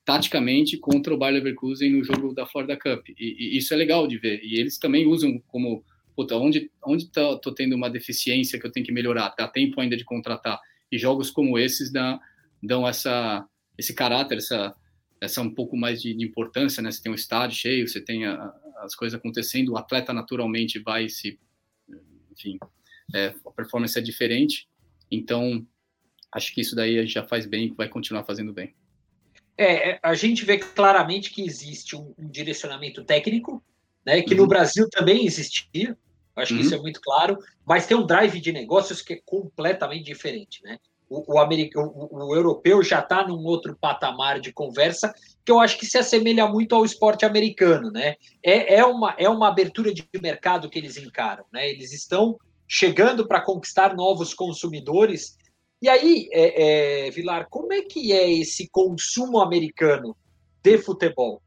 [0.04, 3.08] taticamente, contra o Bayer Leverkusen no jogo da Florida Cup.
[3.08, 4.40] E, e isso é legal de ver.
[4.42, 8.72] E eles também usam como, puta, onde, onde tá, tô tendo uma deficiência que eu
[8.72, 9.34] tenho que melhorar?
[9.36, 10.60] Dá tempo ainda de contratar.
[10.92, 12.20] E jogos como esses dão,
[12.62, 13.44] dão essa,
[13.78, 14.74] esse caráter, essa
[15.20, 16.90] essa um pouco mais de, de, importância, né?
[16.90, 21.08] Você tem um estádio cheio, você tem a, as coisas acontecendo, o atleta naturalmente vai
[21.08, 21.38] se,
[22.30, 22.58] enfim,
[23.14, 24.68] é, a performance é diferente.
[25.10, 25.66] Então,
[26.32, 28.74] acho que isso daí já faz bem e vai continuar fazendo bem.
[29.56, 33.64] É, é, a gente vê claramente que existe um, um direcionamento técnico,
[34.04, 34.20] né?
[34.22, 34.42] Que uhum.
[34.42, 35.96] no Brasil também existia.
[36.34, 36.60] Acho uhum.
[36.60, 40.62] que isso é muito claro, mas tem um drive de negócios que é completamente diferente,
[40.62, 40.78] né?
[41.08, 45.14] O, o, americano, o, o europeu já está num outro patamar de conversa
[45.44, 48.16] que eu acho que se assemelha muito ao esporte americano, né?
[48.42, 51.70] É, é, uma, é uma abertura de mercado que eles encaram, né?
[51.70, 52.36] Eles estão
[52.68, 55.36] chegando para conquistar novos consumidores.
[55.80, 60.16] E aí, é, é, Vilar, como é que é esse consumo americano
[60.62, 61.40] de futebol?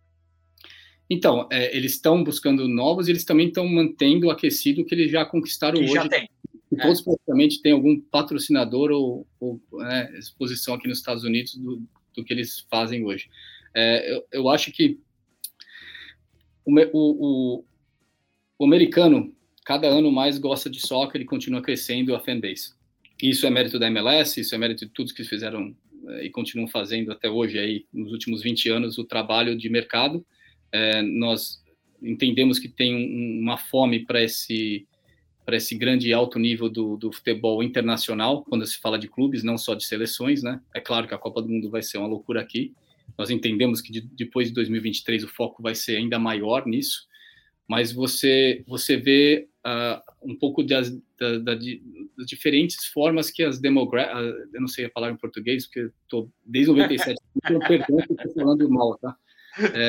[1.10, 5.12] Então, é, eles estão buscando novos, e eles também estão mantendo aquecido o que eles
[5.12, 5.94] já conquistaram que hoje.
[5.94, 6.30] Já tem.
[6.72, 6.82] E é.
[6.82, 11.84] todos praticamente têm algum patrocinador ou, ou né, exposição aqui nos Estados Unidos do,
[12.16, 13.30] do que eles fazem hoje.
[13.74, 15.00] É, eu, eu, acho que
[16.66, 17.66] o, o,
[18.58, 19.34] o, americano,
[19.66, 22.74] cada ano mais gosta de soccer e continua crescendo a fanbase.
[23.22, 25.76] Isso é mérito da MLS, isso é mérito de todos que fizeram
[26.08, 30.26] é, e continuam fazendo até hoje, aí, nos últimos 20 anos, o trabalho de mercado.
[30.72, 31.64] É, nós
[32.02, 34.88] entendemos que tem um, uma fome para esse
[35.50, 39.58] para esse grande alto nível do, do, futebol internacional, quando se fala de clubes, não
[39.58, 40.62] só de seleções, né?
[40.76, 42.72] É claro que a Copa do Mundo vai ser uma loucura aqui.
[43.18, 47.08] Nós entendemos que de, depois de 2023 o foco vai ser ainda maior nisso,
[47.68, 53.60] mas você você vê uh, um pouco das, da, da, das diferentes formas que as
[53.60, 57.98] demográficas, uh, eu não sei a palavra em português, porque estou desde 97, eu perdão
[57.98, 59.18] estou falando mal, tá?
[59.58, 59.88] É,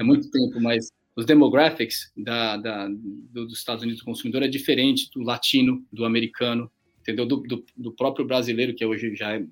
[0.00, 4.48] é muito tempo, mas os demographics da, da, do, dos Estados Unidos do consumidor é
[4.48, 7.24] diferente do latino, do americano, entendeu?
[7.24, 9.48] Do, do, do, próprio brasileiro, que hoje já é um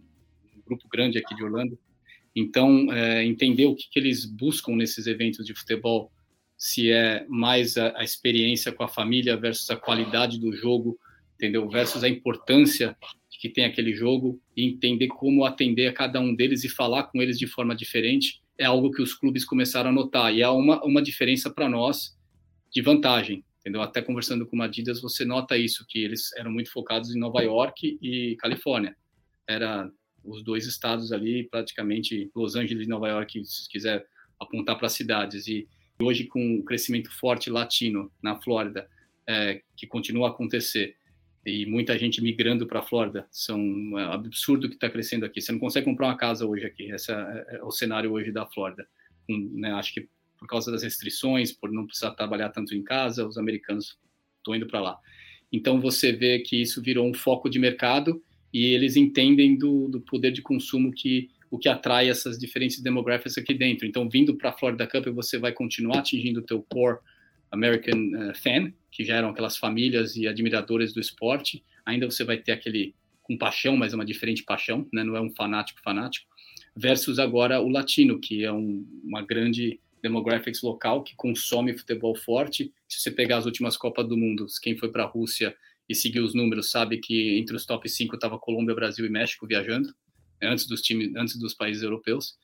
[0.66, 1.78] grupo grande aqui de Orlando.
[2.36, 6.12] Então, é, entender o que, que, eles buscam nesses eventos de futebol,
[6.58, 10.98] se é mais a, a, experiência com a família versus a qualidade do jogo,
[11.36, 11.66] entendeu?
[11.68, 12.94] Versus a importância
[13.40, 17.22] que tem aquele jogo e entender como atender a cada um deles e falar com
[17.22, 20.82] eles de forma diferente é algo que os clubes começaram a notar e há uma,
[20.84, 22.16] uma diferença para nós
[22.70, 23.82] de vantagem, entendeu?
[23.82, 27.42] Até conversando com o Adidas, você nota isso, que eles eram muito focados em Nova
[27.42, 28.96] York e Califórnia.
[29.48, 29.90] Era
[30.24, 34.06] os dois estados ali, praticamente Los Angeles e Nova York, se quiser
[34.40, 35.46] apontar para cidades.
[35.46, 35.68] E
[36.00, 38.88] hoje, com o crescimento forte latino na Flórida,
[39.26, 40.96] é, que continua a acontecer,
[41.44, 43.26] e muita gente migrando para a Flórida.
[43.30, 45.40] São é absurdo que está crescendo aqui.
[45.40, 46.84] Você não consegue comprar uma casa hoje aqui.
[46.84, 48.86] Esse é, é o cenário hoje da Flórida.
[49.28, 53.26] Um, né, acho que por causa das restrições, por não precisar trabalhar tanto em casa,
[53.26, 53.98] os americanos
[54.38, 54.98] estão indo para lá.
[55.52, 60.00] Então você vê que isso virou um foco de mercado e eles entendem do, do
[60.00, 63.86] poder de consumo que o que atrai essas diferentes demográficas aqui dentro.
[63.86, 66.98] Então, vindo para a Florida Cup, você vai continuar atingindo o teu core
[67.54, 71.64] American uh, fan, que já eram aquelas famílias e admiradores do esporte.
[71.86, 75.02] Ainda você vai ter aquele com paixão, mas é uma diferente paixão, né?
[75.02, 76.26] não é um fanático fanático,
[76.76, 82.70] versus agora o latino, que é um, uma grande demographics local que consome futebol forte.
[82.86, 85.56] Se você pegar as últimas Copas do Mundo, quem foi para a Rússia
[85.88, 89.46] e seguir os números sabe que entre os top 5 estava Colômbia, Brasil e México
[89.46, 89.88] viajando,
[90.40, 90.48] né?
[90.48, 92.36] antes dos times, antes dos países europeus.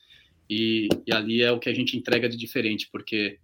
[0.49, 3.39] E, e ali é o que a gente entrega de diferente, porque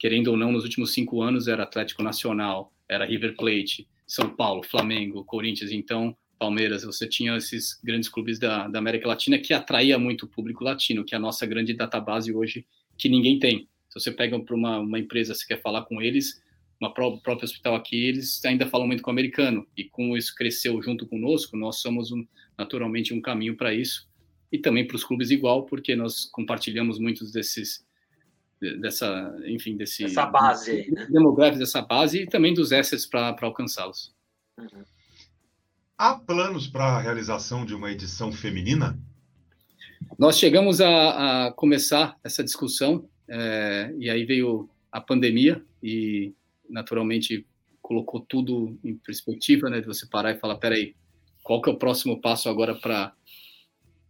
[0.00, 4.62] querendo ou não, nos últimos cinco anos era Atlético Nacional, era River Plate, São Paulo,
[4.62, 9.98] Flamengo, Corinthians, então Palmeiras, você tinha esses grandes clubes da, da América Latina que atraía
[9.98, 13.68] muito o público latino, que é a nossa grande database hoje, que ninguém tem.
[13.90, 16.42] Se você pega para uma, uma empresa, você quer falar com eles,
[16.80, 20.34] uma pró próprio hospital aqui, eles ainda falam muito com o americano, e como isso
[20.34, 24.08] cresceu junto conosco, nós somos um, naturalmente um caminho para isso,
[24.50, 27.84] e também para os clubes igual, porque nós compartilhamos muitos desses
[28.80, 31.06] dessa, enfim, desse essa base aí, né?
[31.10, 34.14] demográfico dessa base e também dos assets para alcançá-los.
[34.58, 34.84] Uhum.
[35.96, 38.98] Há planos para a realização de uma edição feminina?
[40.18, 46.34] Nós chegamos a, a começar essa discussão é, e aí veio a pandemia e
[46.68, 47.46] naturalmente
[47.82, 49.80] colocou tudo em perspectiva, né?
[49.80, 50.94] De você parar e falar, peraí,
[51.42, 53.12] qual que é o próximo passo agora para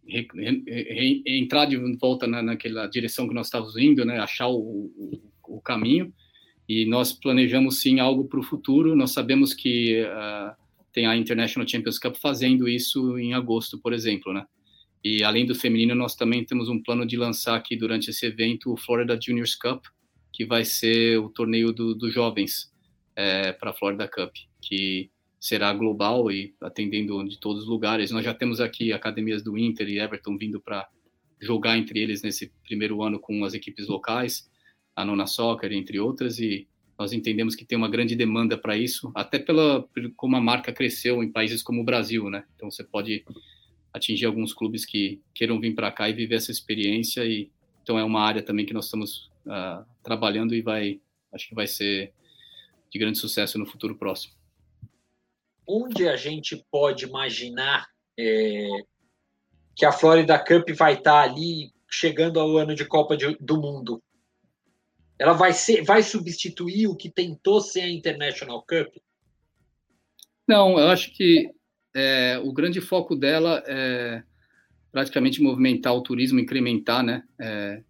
[0.07, 4.19] entrar de volta na, naquela direção que nós estávamos indo, né?
[4.19, 6.13] Achar o, o, o caminho.
[6.67, 8.95] E nós planejamos sim algo para o futuro.
[8.95, 10.55] Nós sabemos que uh,
[10.91, 14.45] tem a International Champions Cup fazendo isso em agosto, por exemplo, né?
[15.03, 18.71] E além do feminino, nós também temos um plano de lançar aqui durante esse evento
[18.71, 19.83] o Florida Juniors Cup,
[20.31, 22.71] que vai ser o torneio dos do jovens
[23.15, 25.09] é, para a Florida Cup, que
[25.41, 28.11] será global e atendendo de todos os lugares.
[28.11, 30.87] Nós já temos aqui academias do Inter e Everton vindo para
[31.41, 34.47] jogar entre eles nesse primeiro ano com as equipes locais,
[34.95, 39.11] a Nona Soccer, entre outras, e nós entendemos que tem uma grande demanda para isso,
[39.15, 39.83] até pela
[40.15, 42.43] como a marca cresceu em países como o Brasil, né?
[42.55, 43.25] Então você pode
[43.91, 47.49] atingir alguns clubes que queiram vir para cá e viver essa experiência e
[47.81, 51.01] então é uma área também que nós estamos uh, trabalhando e vai
[51.33, 52.13] acho que vai ser
[52.91, 54.40] de grande sucesso no futuro próximo.
[55.73, 57.87] Onde a gente pode imaginar
[58.19, 58.67] é,
[59.73, 63.61] que a Florida Cup vai estar tá ali chegando ao ano de Copa de, do
[63.61, 64.03] Mundo?
[65.17, 68.97] Ela vai ser, vai substituir o que tentou ser a International Cup?
[70.45, 71.49] Não, eu acho que
[71.95, 74.23] é, o grande foco dela é
[74.91, 77.81] praticamente movimentar o turismo, incrementar, né, é,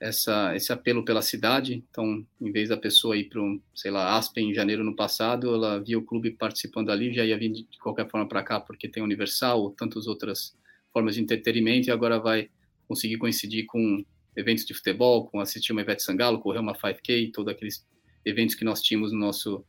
[0.00, 1.84] essa, esse apelo pela cidade.
[1.90, 5.54] Então, em vez da pessoa ir para, um, sei lá, Aspen em janeiro no passado,
[5.54, 8.88] ela via o clube participando ali, já ia vir de qualquer forma para cá, porque
[8.88, 10.56] tem Universal ou tantas outras
[10.92, 12.48] formas de entretenimento, e agora vai
[12.86, 14.04] conseguir coincidir com
[14.36, 17.86] eventos de futebol, com assistir uma Ivete Sangalo, correr uma 5K, todos aqueles
[18.24, 19.64] eventos que nós tínhamos no nosso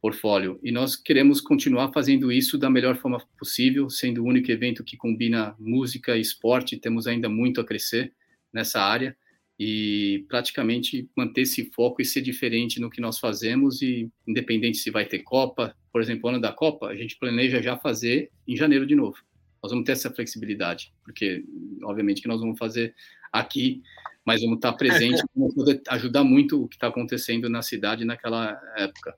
[0.00, 0.58] portfólio.
[0.62, 4.96] E nós queremos continuar fazendo isso da melhor forma possível, sendo o único evento que
[4.96, 8.12] combina música e esporte, temos ainda muito a crescer
[8.52, 9.16] nessa área
[9.64, 14.90] e praticamente manter esse foco e ser diferente no que nós fazemos e independente se
[14.90, 18.84] vai ter Copa, por exemplo, ano da Copa, a gente planeja já fazer em janeiro
[18.84, 19.18] de novo.
[19.62, 21.44] Nós vamos ter essa flexibilidade, porque
[21.84, 22.92] obviamente que nós vamos fazer
[23.32, 23.80] aqui,
[24.24, 28.60] mas vamos estar presente, vamos poder ajudar muito o que está acontecendo na cidade naquela
[28.76, 29.14] época.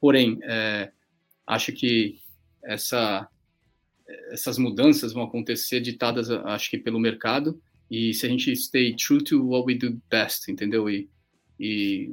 [0.00, 0.90] Porém, é,
[1.46, 2.18] acho que
[2.64, 3.28] essa,
[4.32, 7.62] essas mudanças vão acontecer ditadas, acho que pelo mercado,
[7.94, 10.90] e se a gente stay true to what we do best, entendeu?
[10.90, 11.08] E,
[11.60, 12.12] e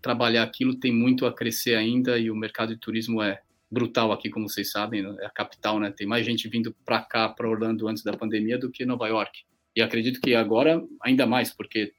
[0.00, 4.30] trabalhar aquilo tem muito a crescer ainda e o mercado de turismo é brutal aqui,
[4.30, 5.14] como vocês sabem, né?
[5.20, 5.92] é a capital, né?
[5.94, 9.44] Tem mais gente vindo para cá, para Orlando antes da pandemia do que Nova York.
[9.76, 11.92] E acredito que agora ainda mais, porque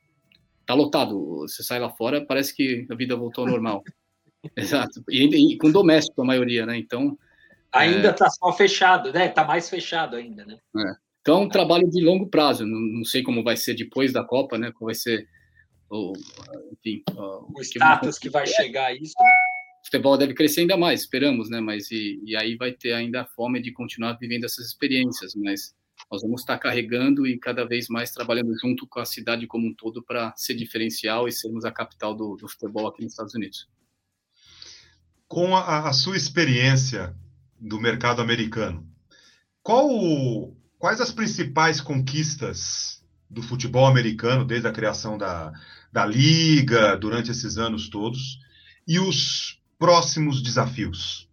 [0.66, 1.42] tá lotado.
[1.42, 3.84] Você sai lá fora, parece que a vida voltou ao normal.
[4.58, 5.04] Exato.
[5.08, 6.76] E, e, com doméstico a maioria, né?
[6.76, 7.16] Então
[7.72, 8.30] ainda está é...
[8.30, 9.28] só fechado, né?
[9.28, 10.58] Está mais fechado ainda, né?
[10.76, 11.11] É.
[11.22, 12.66] Então, um trabalho de longo prazo.
[12.66, 14.72] Não, não, sei como vai ser depois da Copa, né?
[14.72, 15.28] Como vai ser
[15.90, 16.14] o,
[16.74, 19.14] enfim, o, o status que, vai chegar a isso.
[19.20, 19.32] Né?
[19.82, 21.60] O futebol deve crescer ainda mais, esperamos, né?
[21.62, 25.76] Mas e, e aí vai ter ainda a fome de continuar vivendo essas experiências, mas
[26.12, 29.74] nós vamos estar carregando e cada vez mais trabalhando junto com a cidade como um
[29.76, 33.70] todo para ser diferencial e sermos a capital do, do futebol aqui nos Estados Unidos.
[35.28, 37.16] Com a, a sua experiência
[37.60, 38.88] do mercado americano,
[39.62, 45.54] qual quais as principais conquistas do futebol americano desde a criação da,
[45.94, 48.40] da liga, durante esses anos todos,
[48.88, 51.30] e os próximos desafios,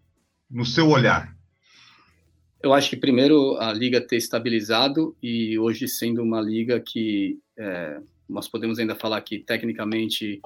[0.50, 1.34] no seu olhar?
[2.62, 8.00] Eu acho que primeiro a liga ter estabilizado e hoje sendo uma liga que é,
[8.28, 10.42] nós podemos ainda falar que tecnicamente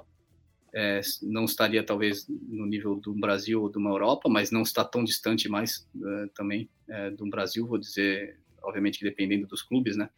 [0.73, 4.85] é, não estaria talvez no nível do Brasil ou de uma Europa, mas não está
[4.85, 9.97] tão distante mais é, também é, do Brasil, vou dizer obviamente que dependendo dos clubes,
[9.97, 10.09] né?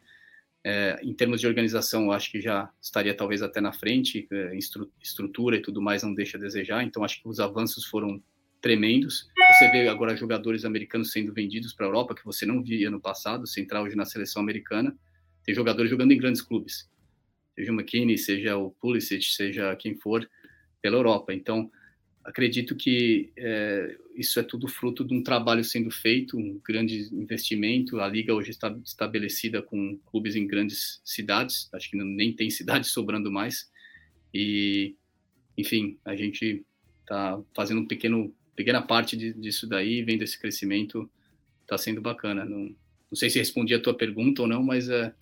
[0.67, 4.91] É, em termos de organização, acho que já estaria talvez até na frente, é, estru
[5.03, 8.23] estrutura e tudo mais não deixa a desejar, então acho que os avanços foram
[8.63, 9.29] tremendos.
[9.53, 12.99] Você vê agora jogadores americanos sendo vendidos para a Europa, que você não via no
[12.99, 14.97] passado, você entrar hoje na seleção americana,
[15.45, 16.91] tem jogadores jogando em grandes clubes,
[17.55, 20.27] seja o McKinney, seja o Pulisic, seja quem for,
[20.81, 21.35] pela Europa.
[21.35, 21.71] Então,
[22.25, 28.01] acredito que é, isso é tudo fruto de um trabalho sendo feito, um grande investimento.
[28.01, 32.89] A liga hoje está estabelecida com clubes em grandes cidades, acho que nem tem cidade
[32.89, 33.71] sobrando mais.
[34.33, 34.97] E,
[35.57, 36.65] enfim, a gente
[37.03, 41.09] está fazendo um pequeno, pequena parte de, disso daí, vendo esse crescimento,
[41.63, 42.45] está sendo bacana.
[42.45, 42.75] Não,
[43.11, 45.15] não sei se respondi a tua pergunta ou não, mas é,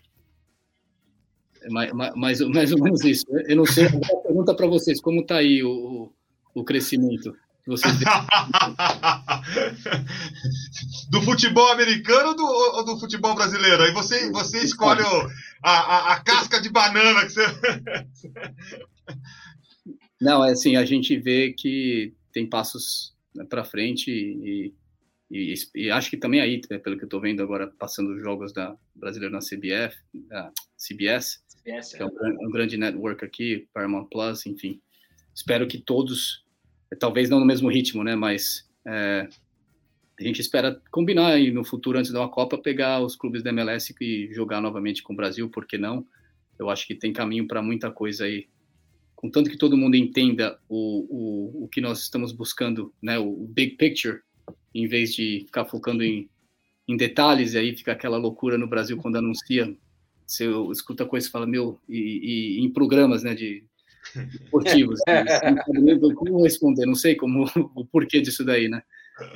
[1.62, 3.26] é mais, mais, mais ou menos isso.
[3.48, 3.86] Eu não sei,
[4.22, 6.12] pergunta para vocês, como está aí o
[6.54, 7.94] o crescimento que vocês
[11.10, 13.82] do futebol americano ou do, ou do, futebol brasileiro?
[13.82, 15.30] Aí você, você escolhe o,
[15.62, 17.46] a, a, a, casca de banana que você.
[20.20, 24.72] Não, é assim, a gente vê que tem passos né, para frente e,
[25.30, 28.20] e, e, acho que também aí, né, pelo que eu estou vendo agora, passando os
[28.20, 29.96] jogos da brasileira na CBF,
[30.28, 34.80] da CBS, CBS que é, é um, um, grande network aqui, Paramount Plus, enfim.
[35.34, 36.41] Espero que todos,
[36.98, 39.28] talvez não no mesmo ritmo, né, mas é,
[40.18, 43.50] a gente espera combinar aí no futuro, antes de uma Copa, pegar os clubes da
[43.50, 46.06] MLS e jogar novamente com o Brasil, por que não?
[46.58, 48.46] Eu acho que tem caminho para muita coisa aí
[49.22, 53.76] contanto que todo mundo entenda o, o, o que nós estamos buscando, né, o big
[53.76, 54.20] picture,
[54.74, 56.28] em vez de ficar focando em,
[56.88, 59.72] em detalhes, e aí fica aquela loucura no Brasil quando anuncia,
[60.26, 63.64] você escuta coisas e fala, meu, e, e, em programas, né, de
[64.42, 65.24] esportivos, né,
[66.00, 67.44] não como responder, não sei como,
[67.74, 68.82] o porquê disso daí, né,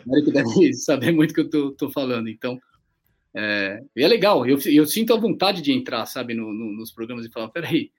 [0.06, 2.60] o que deve saber muito o que eu tô, tô falando, então,
[3.34, 7.26] é, é legal, eu, eu sinto a vontade de entrar, sabe, no, no, nos programas
[7.26, 7.90] e falar, peraí,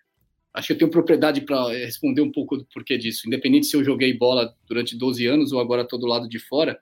[0.53, 3.27] acho que eu tenho propriedade para responder um pouco do porquê disso.
[3.27, 6.79] Independente se eu joguei bola durante 12 anos ou agora estou do lado de fora,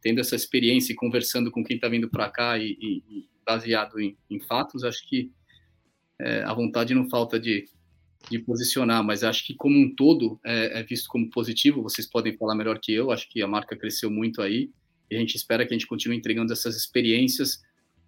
[0.00, 4.00] tendo essa experiência e conversando com quem está vindo para cá e, e, e, baseado
[4.00, 5.30] em, em fatos, acho que
[6.18, 7.66] é, a vontade não falta de,
[8.30, 11.82] de posicionar, mas acho que como um todo é, é, visto como positivo.
[11.82, 13.10] Vocês podem falar melhor que eu.
[13.10, 14.70] Acho que a marca cresceu muito aí
[15.10, 17.62] e a gente espera que a gente continue entregando essas experiências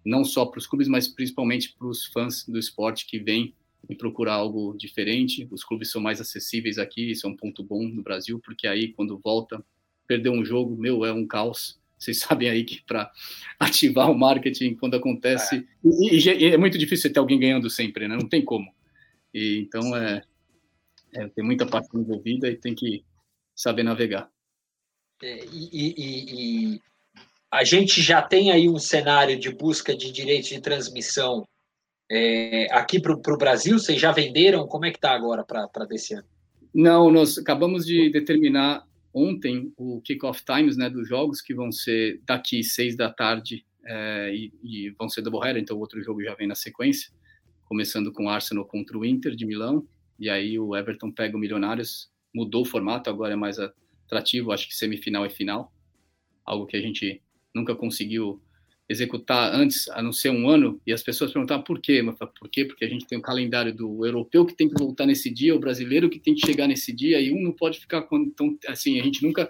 [0.05, 3.53] não só para os clubes, mas principalmente para os fãs do esporte que vêm
[3.89, 5.47] e procurar algo diferente.
[5.51, 8.93] Os clubes são mais acessíveis aqui, isso é um ponto bom no Brasil, porque aí
[8.93, 9.63] quando volta,
[10.07, 11.79] perder um jogo, meu, é um caos.
[11.97, 13.11] Vocês sabem aí que para
[13.59, 15.55] ativar o marketing quando acontece.
[15.57, 15.87] É.
[15.87, 18.15] E, e, é muito difícil ter alguém ganhando sempre, né?
[18.15, 18.71] Não tem como.
[19.33, 20.21] E, então é,
[21.13, 23.03] é, tem muita parte envolvida e tem que
[23.55, 24.29] saber navegar.
[25.21, 26.81] É, e, e,
[27.51, 31.45] a gente já tem aí um cenário de busca de direitos de transmissão
[32.09, 33.77] é, aqui para o Brasil?
[33.77, 34.67] Vocês já venderam?
[34.67, 36.27] Como é que está agora para desse ano?
[36.73, 42.21] Não, nós acabamos de determinar ontem o kickoff times né, dos jogos, que vão ser
[42.25, 46.33] daqui seis da tarde é, e, e, vão ser double-header, então o outro jogo já
[46.35, 47.11] vem na sequência,
[47.71, 49.87] começando com o Arsenal contra o Inter de Milão,
[50.19, 54.67] e aí o Everton pega o Milionários, mudou o formato, agora é mais atrativo, acho
[54.67, 55.71] que semifinal e final,
[56.45, 57.21] algo que a gente
[57.55, 58.41] nunca conseguiu
[58.89, 62.01] executar antes, a não ser um ano, e as pessoas perguntavam por quê?
[62.01, 62.65] Mas por quê?
[62.65, 65.59] Porque a gente tem o calendário do europeu que tem que voltar nesse dia, o
[65.59, 68.99] brasileiro que tem que chegar nesse dia, e um não pode ficar quando então assim,
[68.99, 69.49] a gente nunca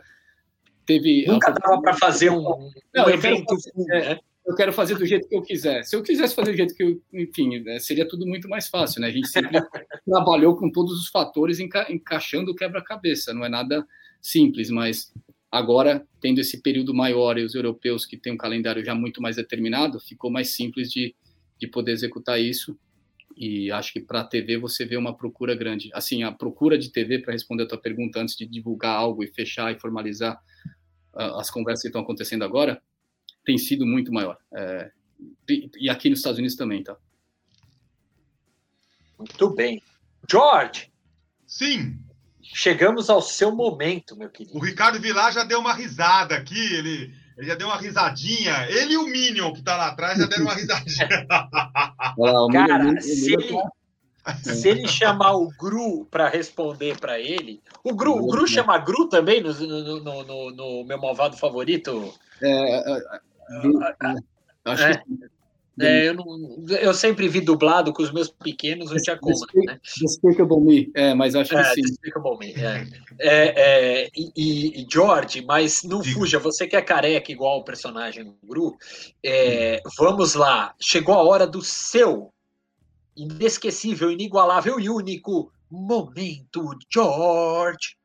[0.86, 2.44] teve nunca dava para fazer um,
[2.94, 5.84] não, um evento fazer, é, eu quero fazer do jeito que eu quiser.
[5.84, 9.02] Se eu quisesse fazer do jeito que eu, enfim, né, seria tudo muito mais fácil,
[9.02, 9.08] né?
[9.08, 9.60] A gente sempre
[10.06, 13.86] trabalhou com todos os fatores enca encaixando o quebra-cabeça, não é nada
[14.22, 15.12] simples, mas
[15.52, 19.36] Agora, tendo esse período maior e os europeus que têm um calendário já muito mais
[19.36, 21.14] determinado, ficou mais simples de,
[21.60, 22.78] de poder executar isso.
[23.36, 25.89] E acho que para a TV você vê uma procura grande.
[25.94, 29.28] Assim, a procura de TV, para responder a tua pergunta antes de divulgar algo e
[29.28, 30.42] fechar e formalizar
[31.14, 32.82] uh, as conversas que estão acontecendo agora,
[33.46, 34.38] tem sido muito maior.
[34.54, 34.92] É,
[35.78, 36.96] e aqui nos Estados Unidos também, tá?
[39.18, 39.82] Muito bem.
[40.30, 40.92] George!
[41.46, 42.00] Sim!
[42.42, 44.58] Chegamos ao seu momento, meu querido.
[44.58, 48.68] O Ricardo Vilar já deu uma risada aqui, ele, ele já deu uma risadinha.
[48.70, 51.08] Ele e o Minion, que está lá atrás, já deram uma risadinha.
[52.52, 53.58] Cara, se ele,
[54.42, 57.62] se ele chamar o Gru para responder para ele.
[57.84, 62.14] O Gru, o Gru chama Gru também no, no, no, no, no meu malvado favorito?
[62.42, 63.20] É, é, é,
[64.66, 64.97] acho é.
[64.97, 65.32] que
[65.80, 69.36] é, eu, não, eu sempre vi dublado com os meus pequenos, eu tinha como,
[69.66, 69.80] né?
[69.99, 71.82] Despicable Me, é, mas acho que é, sim.
[71.82, 72.88] Despicable Me, é.
[73.20, 78.26] é, é e, e, George, mas não fuja, você que é careca igual o personagem
[78.26, 78.78] do Gru,
[79.24, 82.34] é, vamos lá, chegou a hora do seu
[83.16, 87.95] inesquecível, inigualável e único momento, George.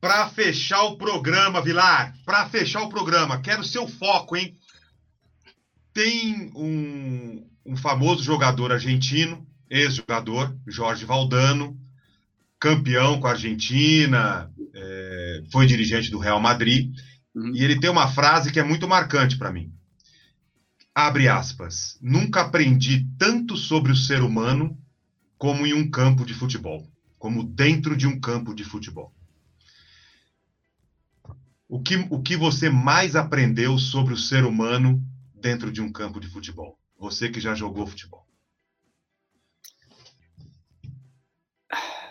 [0.00, 4.56] Para fechar o programa, Vilar, para fechar o programa, quero seu foco, hein?
[5.92, 11.78] Tem um, um famoso jogador argentino, ex-jogador, Jorge Valdano,
[12.58, 16.94] campeão com a Argentina, é, foi dirigente do Real Madrid,
[17.34, 17.54] uhum.
[17.54, 19.70] e ele tem uma frase que é muito marcante para mim.
[20.94, 21.98] Abre aspas.
[22.00, 24.78] Nunca aprendi tanto sobre o ser humano
[25.36, 26.86] como em um campo de futebol,
[27.18, 29.14] como dentro de um campo de futebol.
[31.70, 35.00] O que, o que você mais aprendeu sobre o ser humano
[35.32, 36.76] dentro de um campo de futebol?
[36.98, 38.26] Você que já jogou futebol.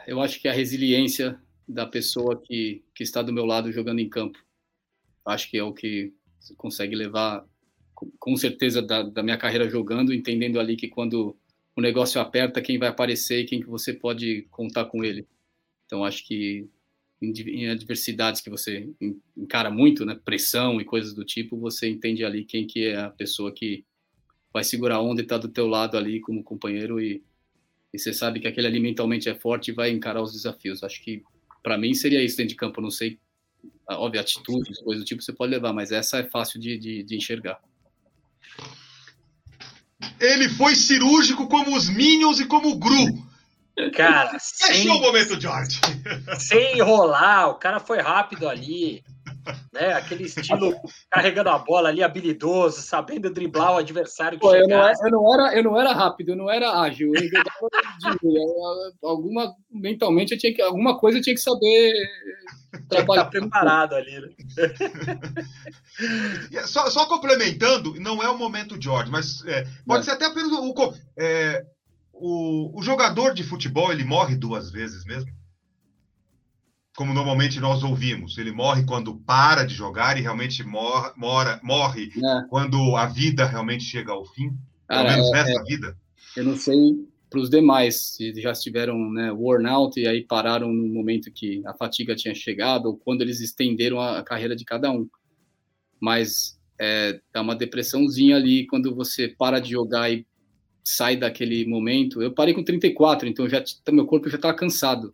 [0.08, 1.38] Eu acho que a resiliência
[1.68, 4.40] da pessoa que, que está do meu lado jogando em campo.
[5.26, 6.14] Acho que é o que
[6.56, 7.46] consegue levar,
[8.18, 11.36] com certeza, da, da minha carreira jogando, entendendo ali que quando
[11.76, 15.28] o negócio aperta, quem vai aparecer e quem que você pode contar com ele.
[15.86, 16.70] Então, acho que
[17.22, 18.90] em adversidades que você
[19.36, 23.10] encara muito, né, pressão e coisas do tipo, você entende ali quem que é a
[23.10, 23.84] pessoa que
[24.54, 27.22] vai segurar a onda e tá do teu lado ali como companheiro e,
[27.94, 30.84] e você sabe que aquele ali mentalmente é forte e vai encarar os desafios.
[30.84, 31.22] Acho que
[31.62, 33.20] para mim seria isso dentro de campo, não sei,
[33.88, 37.16] óbvio, atitudes, coisas do tipo você pode levar, mas essa é fácil de, de, de
[37.16, 37.60] enxergar.
[40.20, 43.29] Ele foi cirúrgico como os Minions e como o Gru.
[43.96, 45.80] Cara, sem, é o momento, George.
[46.40, 49.04] Sem enrolar, o cara foi rápido ali.
[49.74, 49.94] Né?
[49.94, 50.76] Aquele estilo
[51.10, 54.38] carregando a bola ali, habilidoso, sabendo driblar o adversário.
[54.38, 57.12] Pô, eu, não era, eu, não era, eu não era rápido, eu não era ágil.
[57.16, 57.38] Eu de,
[59.04, 61.94] alguma, mentalmente, eu tinha que, alguma coisa eu tinha que saber
[62.88, 63.26] trabalhar.
[63.26, 64.20] Tá preparado ali.
[64.20, 64.30] Né?
[66.66, 70.04] só, só, complementando, não é o momento George, mas é, pode é.
[70.04, 70.70] ser até pelo.
[70.70, 71.66] O, é,
[72.20, 75.32] o, o jogador de futebol ele morre duas vezes mesmo?
[76.96, 82.12] Como normalmente nós ouvimos, ele morre quando para de jogar e realmente mor, mora, morre
[82.18, 82.48] é.
[82.50, 84.50] quando a vida realmente chega ao fim?
[84.50, 85.98] Pelo Cara, menos é, nessa é, vida?
[86.36, 86.76] Eu não sei
[87.30, 91.62] para os demais, se já estiveram né, worn out e aí pararam no momento que
[91.66, 95.08] a fatiga tinha chegado ou quando eles estenderam a, a carreira de cada um.
[96.02, 100.26] Mas é, dá uma depressãozinha ali quando você para de jogar e
[100.90, 102.22] sai daquele momento.
[102.22, 105.14] Eu parei com 34, então já meu corpo já estava cansado.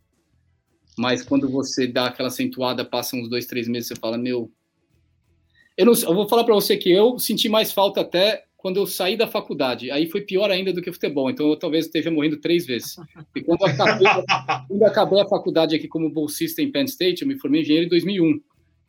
[0.97, 4.51] Mas quando você dá aquela acentuada, passa uns dois, três meses, você fala, meu.
[5.77, 8.87] Eu, não, eu vou falar para você que eu senti mais falta até quando eu
[8.87, 9.91] saí da faculdade.
[9.91, 11.29] Aí foi pior ainda do que futebol.
[11.29, 12.95] Então eu talvez esteja morrendo três vezes.
[13.35, 14.07] E quando eu acabei,
[14.67, 17.87] quando eu acabei a faculdade aqui como bolsista em Penn State, eu me formei engenheiro
[17.87, 18.39] em 2001.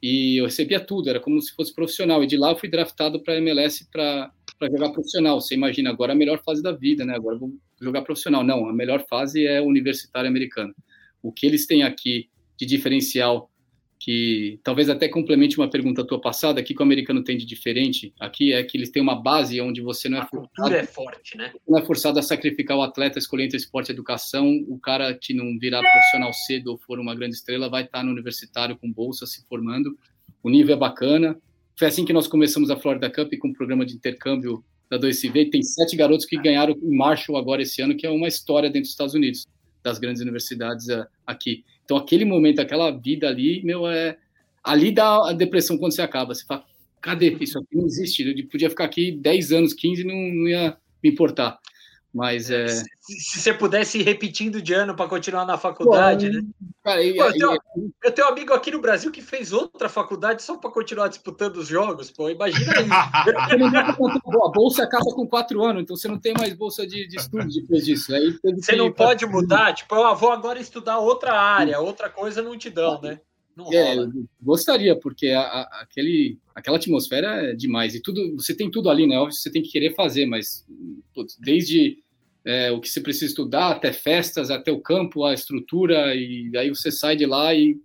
[0.00, 2.22] E eu recebia tudo, era como se fosse profissional.
[2.22, 5.40] E de lá eu fui draftado para a MLS para para jogar profissional.
[5.40, 7.14] Você imagina agora a melhor fase da vida, né?
[7.14, 8.42] Agora vou jogar profissional.
[8.42, 10.74] Não, a melhor fase é universitária americana.
[11.22, 13.50] O que eles têm aqui de diferencial,
[13.98, 18.52] que talvez até complemente uma pergunta tua passada, que o americano tem de diferente aqui
[18.52, 21.52] é que eles têm uma base onde você não é a forçado, é forte, né?
[21.66, 24.64] Não é forçado a sacrificar o atleta, escolher entre esporte e educação.
[24.68, 28.12] O cara que não virar profissional cedo ou for uma grande estrela vai estar no
[28.12, 29.96] universitário com bolsa se formando.
[30.42, 31.36] O nível é bacana,
[31.78, 34.98] foi assim que nós começamos a Florida Cup com o um programa de intercâmbio da
[34.98, 35.50] 2CV.
[35.50, 38.82] Tem sete garotos que ganharam em Marshall agora esse ano, que é uma história dentro
[38.82, 39.46] dos Estados Unidos,
[39.82, 41.64] das grandes universidades uh, aqui.
[41.84, 44.16] Então, aquele momento, aquela vida ali, meu, é.
[44.64, 46.34] Ali dá a depressão quando você acaba.
[46.34, 46.64] Você fala,
[47.00, 47.36] cadê?
[47.40, 48.22] Isso aqui não existe.
[48.22, 51.58] Eu podia ficar aqui 10 anos, 15 não, não ia me importar.
[52.16, 52.66] Mas é.
[52.66, 52.84] Se,
[53.20, 56.42] se você pudesse ir repetindo de ano para continuar na faculdade, Pô, né?
[56.82, 57.58] Cara, e, Pô, eu, tenho,
[58.04, 61.58] eu, tenho, um amigo aqui no Brasil que fez outra faculdade só para continuar disputando
[61.58, 62.10] os jogos.
[62.10, 62.88] Pô, imagina isso.
[64.46, 67.46] a bolsa acaba com quatro anos, então você não tem mais bolsa de, de estudo
[67.48, 68.14] depois disso.
[68.14, 72.56] Aí você não pode mudar, tipo, eu vou agora estudar outra área, outra coisa não
[72.56, 73.20] te dão, né?
[73.54, 73.96] Não é,
[74.40, 77.94] gostaria, porque a, a, aquele, aquela atmosfera é demais.
[77.94, 79.18] E tudo, você tem tudo ali, né?
[79.18, 80.66] Óbvio, você tem que querer fazer, mas
[81.14, 82.04] putz, desde
[82.46, 86.68] é, o que você precisa estudar, até festas, até o campo, a estrutura, e aí
[86.68, 87.76] você sai de lá e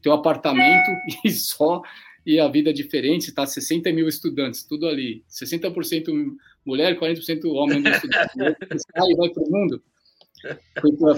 [0.00, 0.90] teu apartamento
[1.22, 1.82] e só,
[2.24, 3.46] e a vida é diferente, tá?
[3.46, 6.34] 60 mil estudantes, tudo ali, 60%
[6.64, 9.82] mulher, 40% homem, sai e vai para o mundo.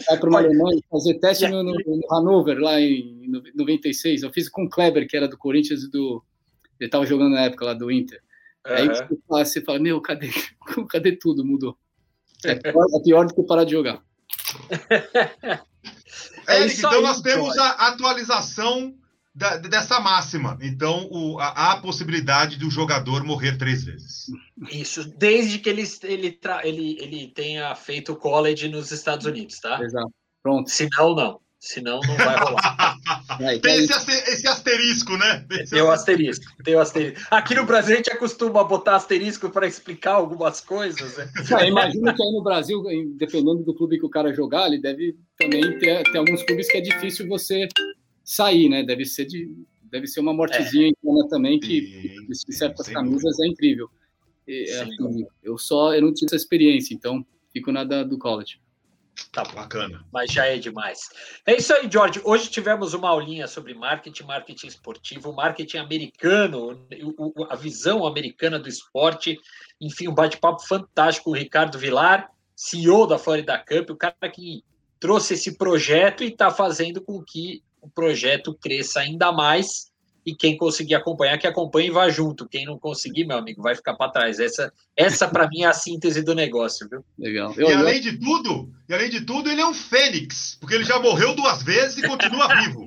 [0.09, 4.23] Vai para uma Alemanha fazer teste no, no, no, Hannover, lá em 96.
[4.23, 6.23] Eu fiz com o Kleber, que era do Corinthians e do.
[6.81, 8.21] Ele estava jogando na época lá do Inter.
[8.67, 8.75] Uhum.
[8.75, 10.31] Aí você fala, você fala, meu, cadê,
[10.91, 11.45] cadê tudo?
[11.45, 11.77] Mudou.
[12.45, 14.03] É pior, é pior do que parar de jogar.
[16.47, 18.95] É, então aí, nós temos a atualização
[19.35, 20.59] da, dessa máxima.
[20.63, 24.27] Então, o, a, a, possibilidade do jogador morrer três vezes.
[24.71, 29.79] Isso, desde que ele, ele, ele, ele tenha feito college nos Estados Unidos, tá?
[29.83, 30.11] Exato.
[30.43, 30.71] Pronto.
[30.71, 31.41] Se não, não.
[31.61, 32.77] Senão não vai rolar.
[33.63, 35.47] tem esse, esse, asterisco, né?
[35.71, 37.27] tem o asterisco, tem o asterisco.
[37.31, 41.17] Aqui no Brasil a gente acostuma botar asterisco para explicar algumas coisas.
[41.17, 41.29] Né?
[41.67, 42.83] imagina que aí no Brasil,
[43.17, 46.79] dependendo do clube que o cara jogar, ele deve também ter, ter alguns clubes que
[46.79, 47.67] é difícil você
[48.25, 48.83] sair, né?
[48.83, 49.51] Deve ser de,
[49.91, 51.29] deve ser uma mortezinha é.
[51.29, 53.89] também que em certas camisas é incrível.
[54.47, 58.59] E, assim, eu só eu não tive essa experiência, então fico nada do college.
[59.33, 60.05] Tá bacana.
[60.13, 61.01] Mas já é demais.
[61.47, 62.21] É isso aí, George.
[62.25, 66.87] Hoje tivemos uma aulinha sobre marketing, marketing esportivo, marketing americano,
[67.51, 69.39] a visão americana do esporte.
[69.81, 74.65] Enfim, um bate-papo fantástico com o Ricardo Vilar, CEO da Florida Cup, o cara que
[74.99, 79.91] trouxe esse projeto e está fazendo com que o projeto cresça ainda mais
[80.29, 82.47] e quem conseguir acompanhar, que acompanhe e vá junto.
[82.47, 84.39] Quem não conseguir, meu amigo, vai ficar para trás.
[84.39, 87.03] Essa, essa para mim, é a síntese do negócio, viu?
[87.19, 87.55] Legal.
[87.57, 88.03] Eu, e além eu...
[88.03, 91.63] de tudo, e além de tudo, ele é um fênix, porque ele já morreu duas
[91.63, 92.85] vezes e continua vivo.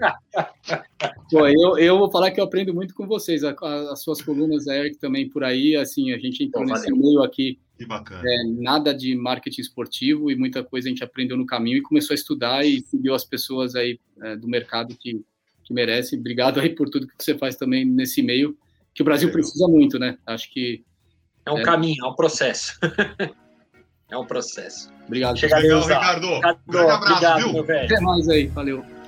[1.32, 3.44] Pô, eu, eu vou falar que eu aprendo muito com vocês.
[3.44, 7.58] As suas colunas, Eric, também por aí, assim, a gente entrou Pô, nesse meio aqui.
[7.76, 8.22] Que bacana.
[8.24, 12.14] É, nada de marketing esportivo e muita coisa a gente aprendeu no caminho e começou
[12.14, 15.26] a estudar e seguiu as pessoas aí é, do mercado que,
[15.72, 16.20] que merecem.
[16.20, 18.56] Obrigado aí por tudo que você faz também nesse meio,
[18.94, 19.42] que o Brasil Legal.
[19.42, 20.18] precisa muito, né?
[20.26, 20.84] Acho que.
[21.46, 21.64] É um é...
[21.64, 22.78] caminho, é um processo.
[24.12, 24.92] é um processo.
[25.08, 25.40] Obrigado.
[25.40, 26.28] Chega Legal, Ricardo.
[26.28, 26.60] Ricardo.
[26.68, 27.62] Grande abraço, obrigado, viu?
[27.62, 29.01] Até mais aí, valeu.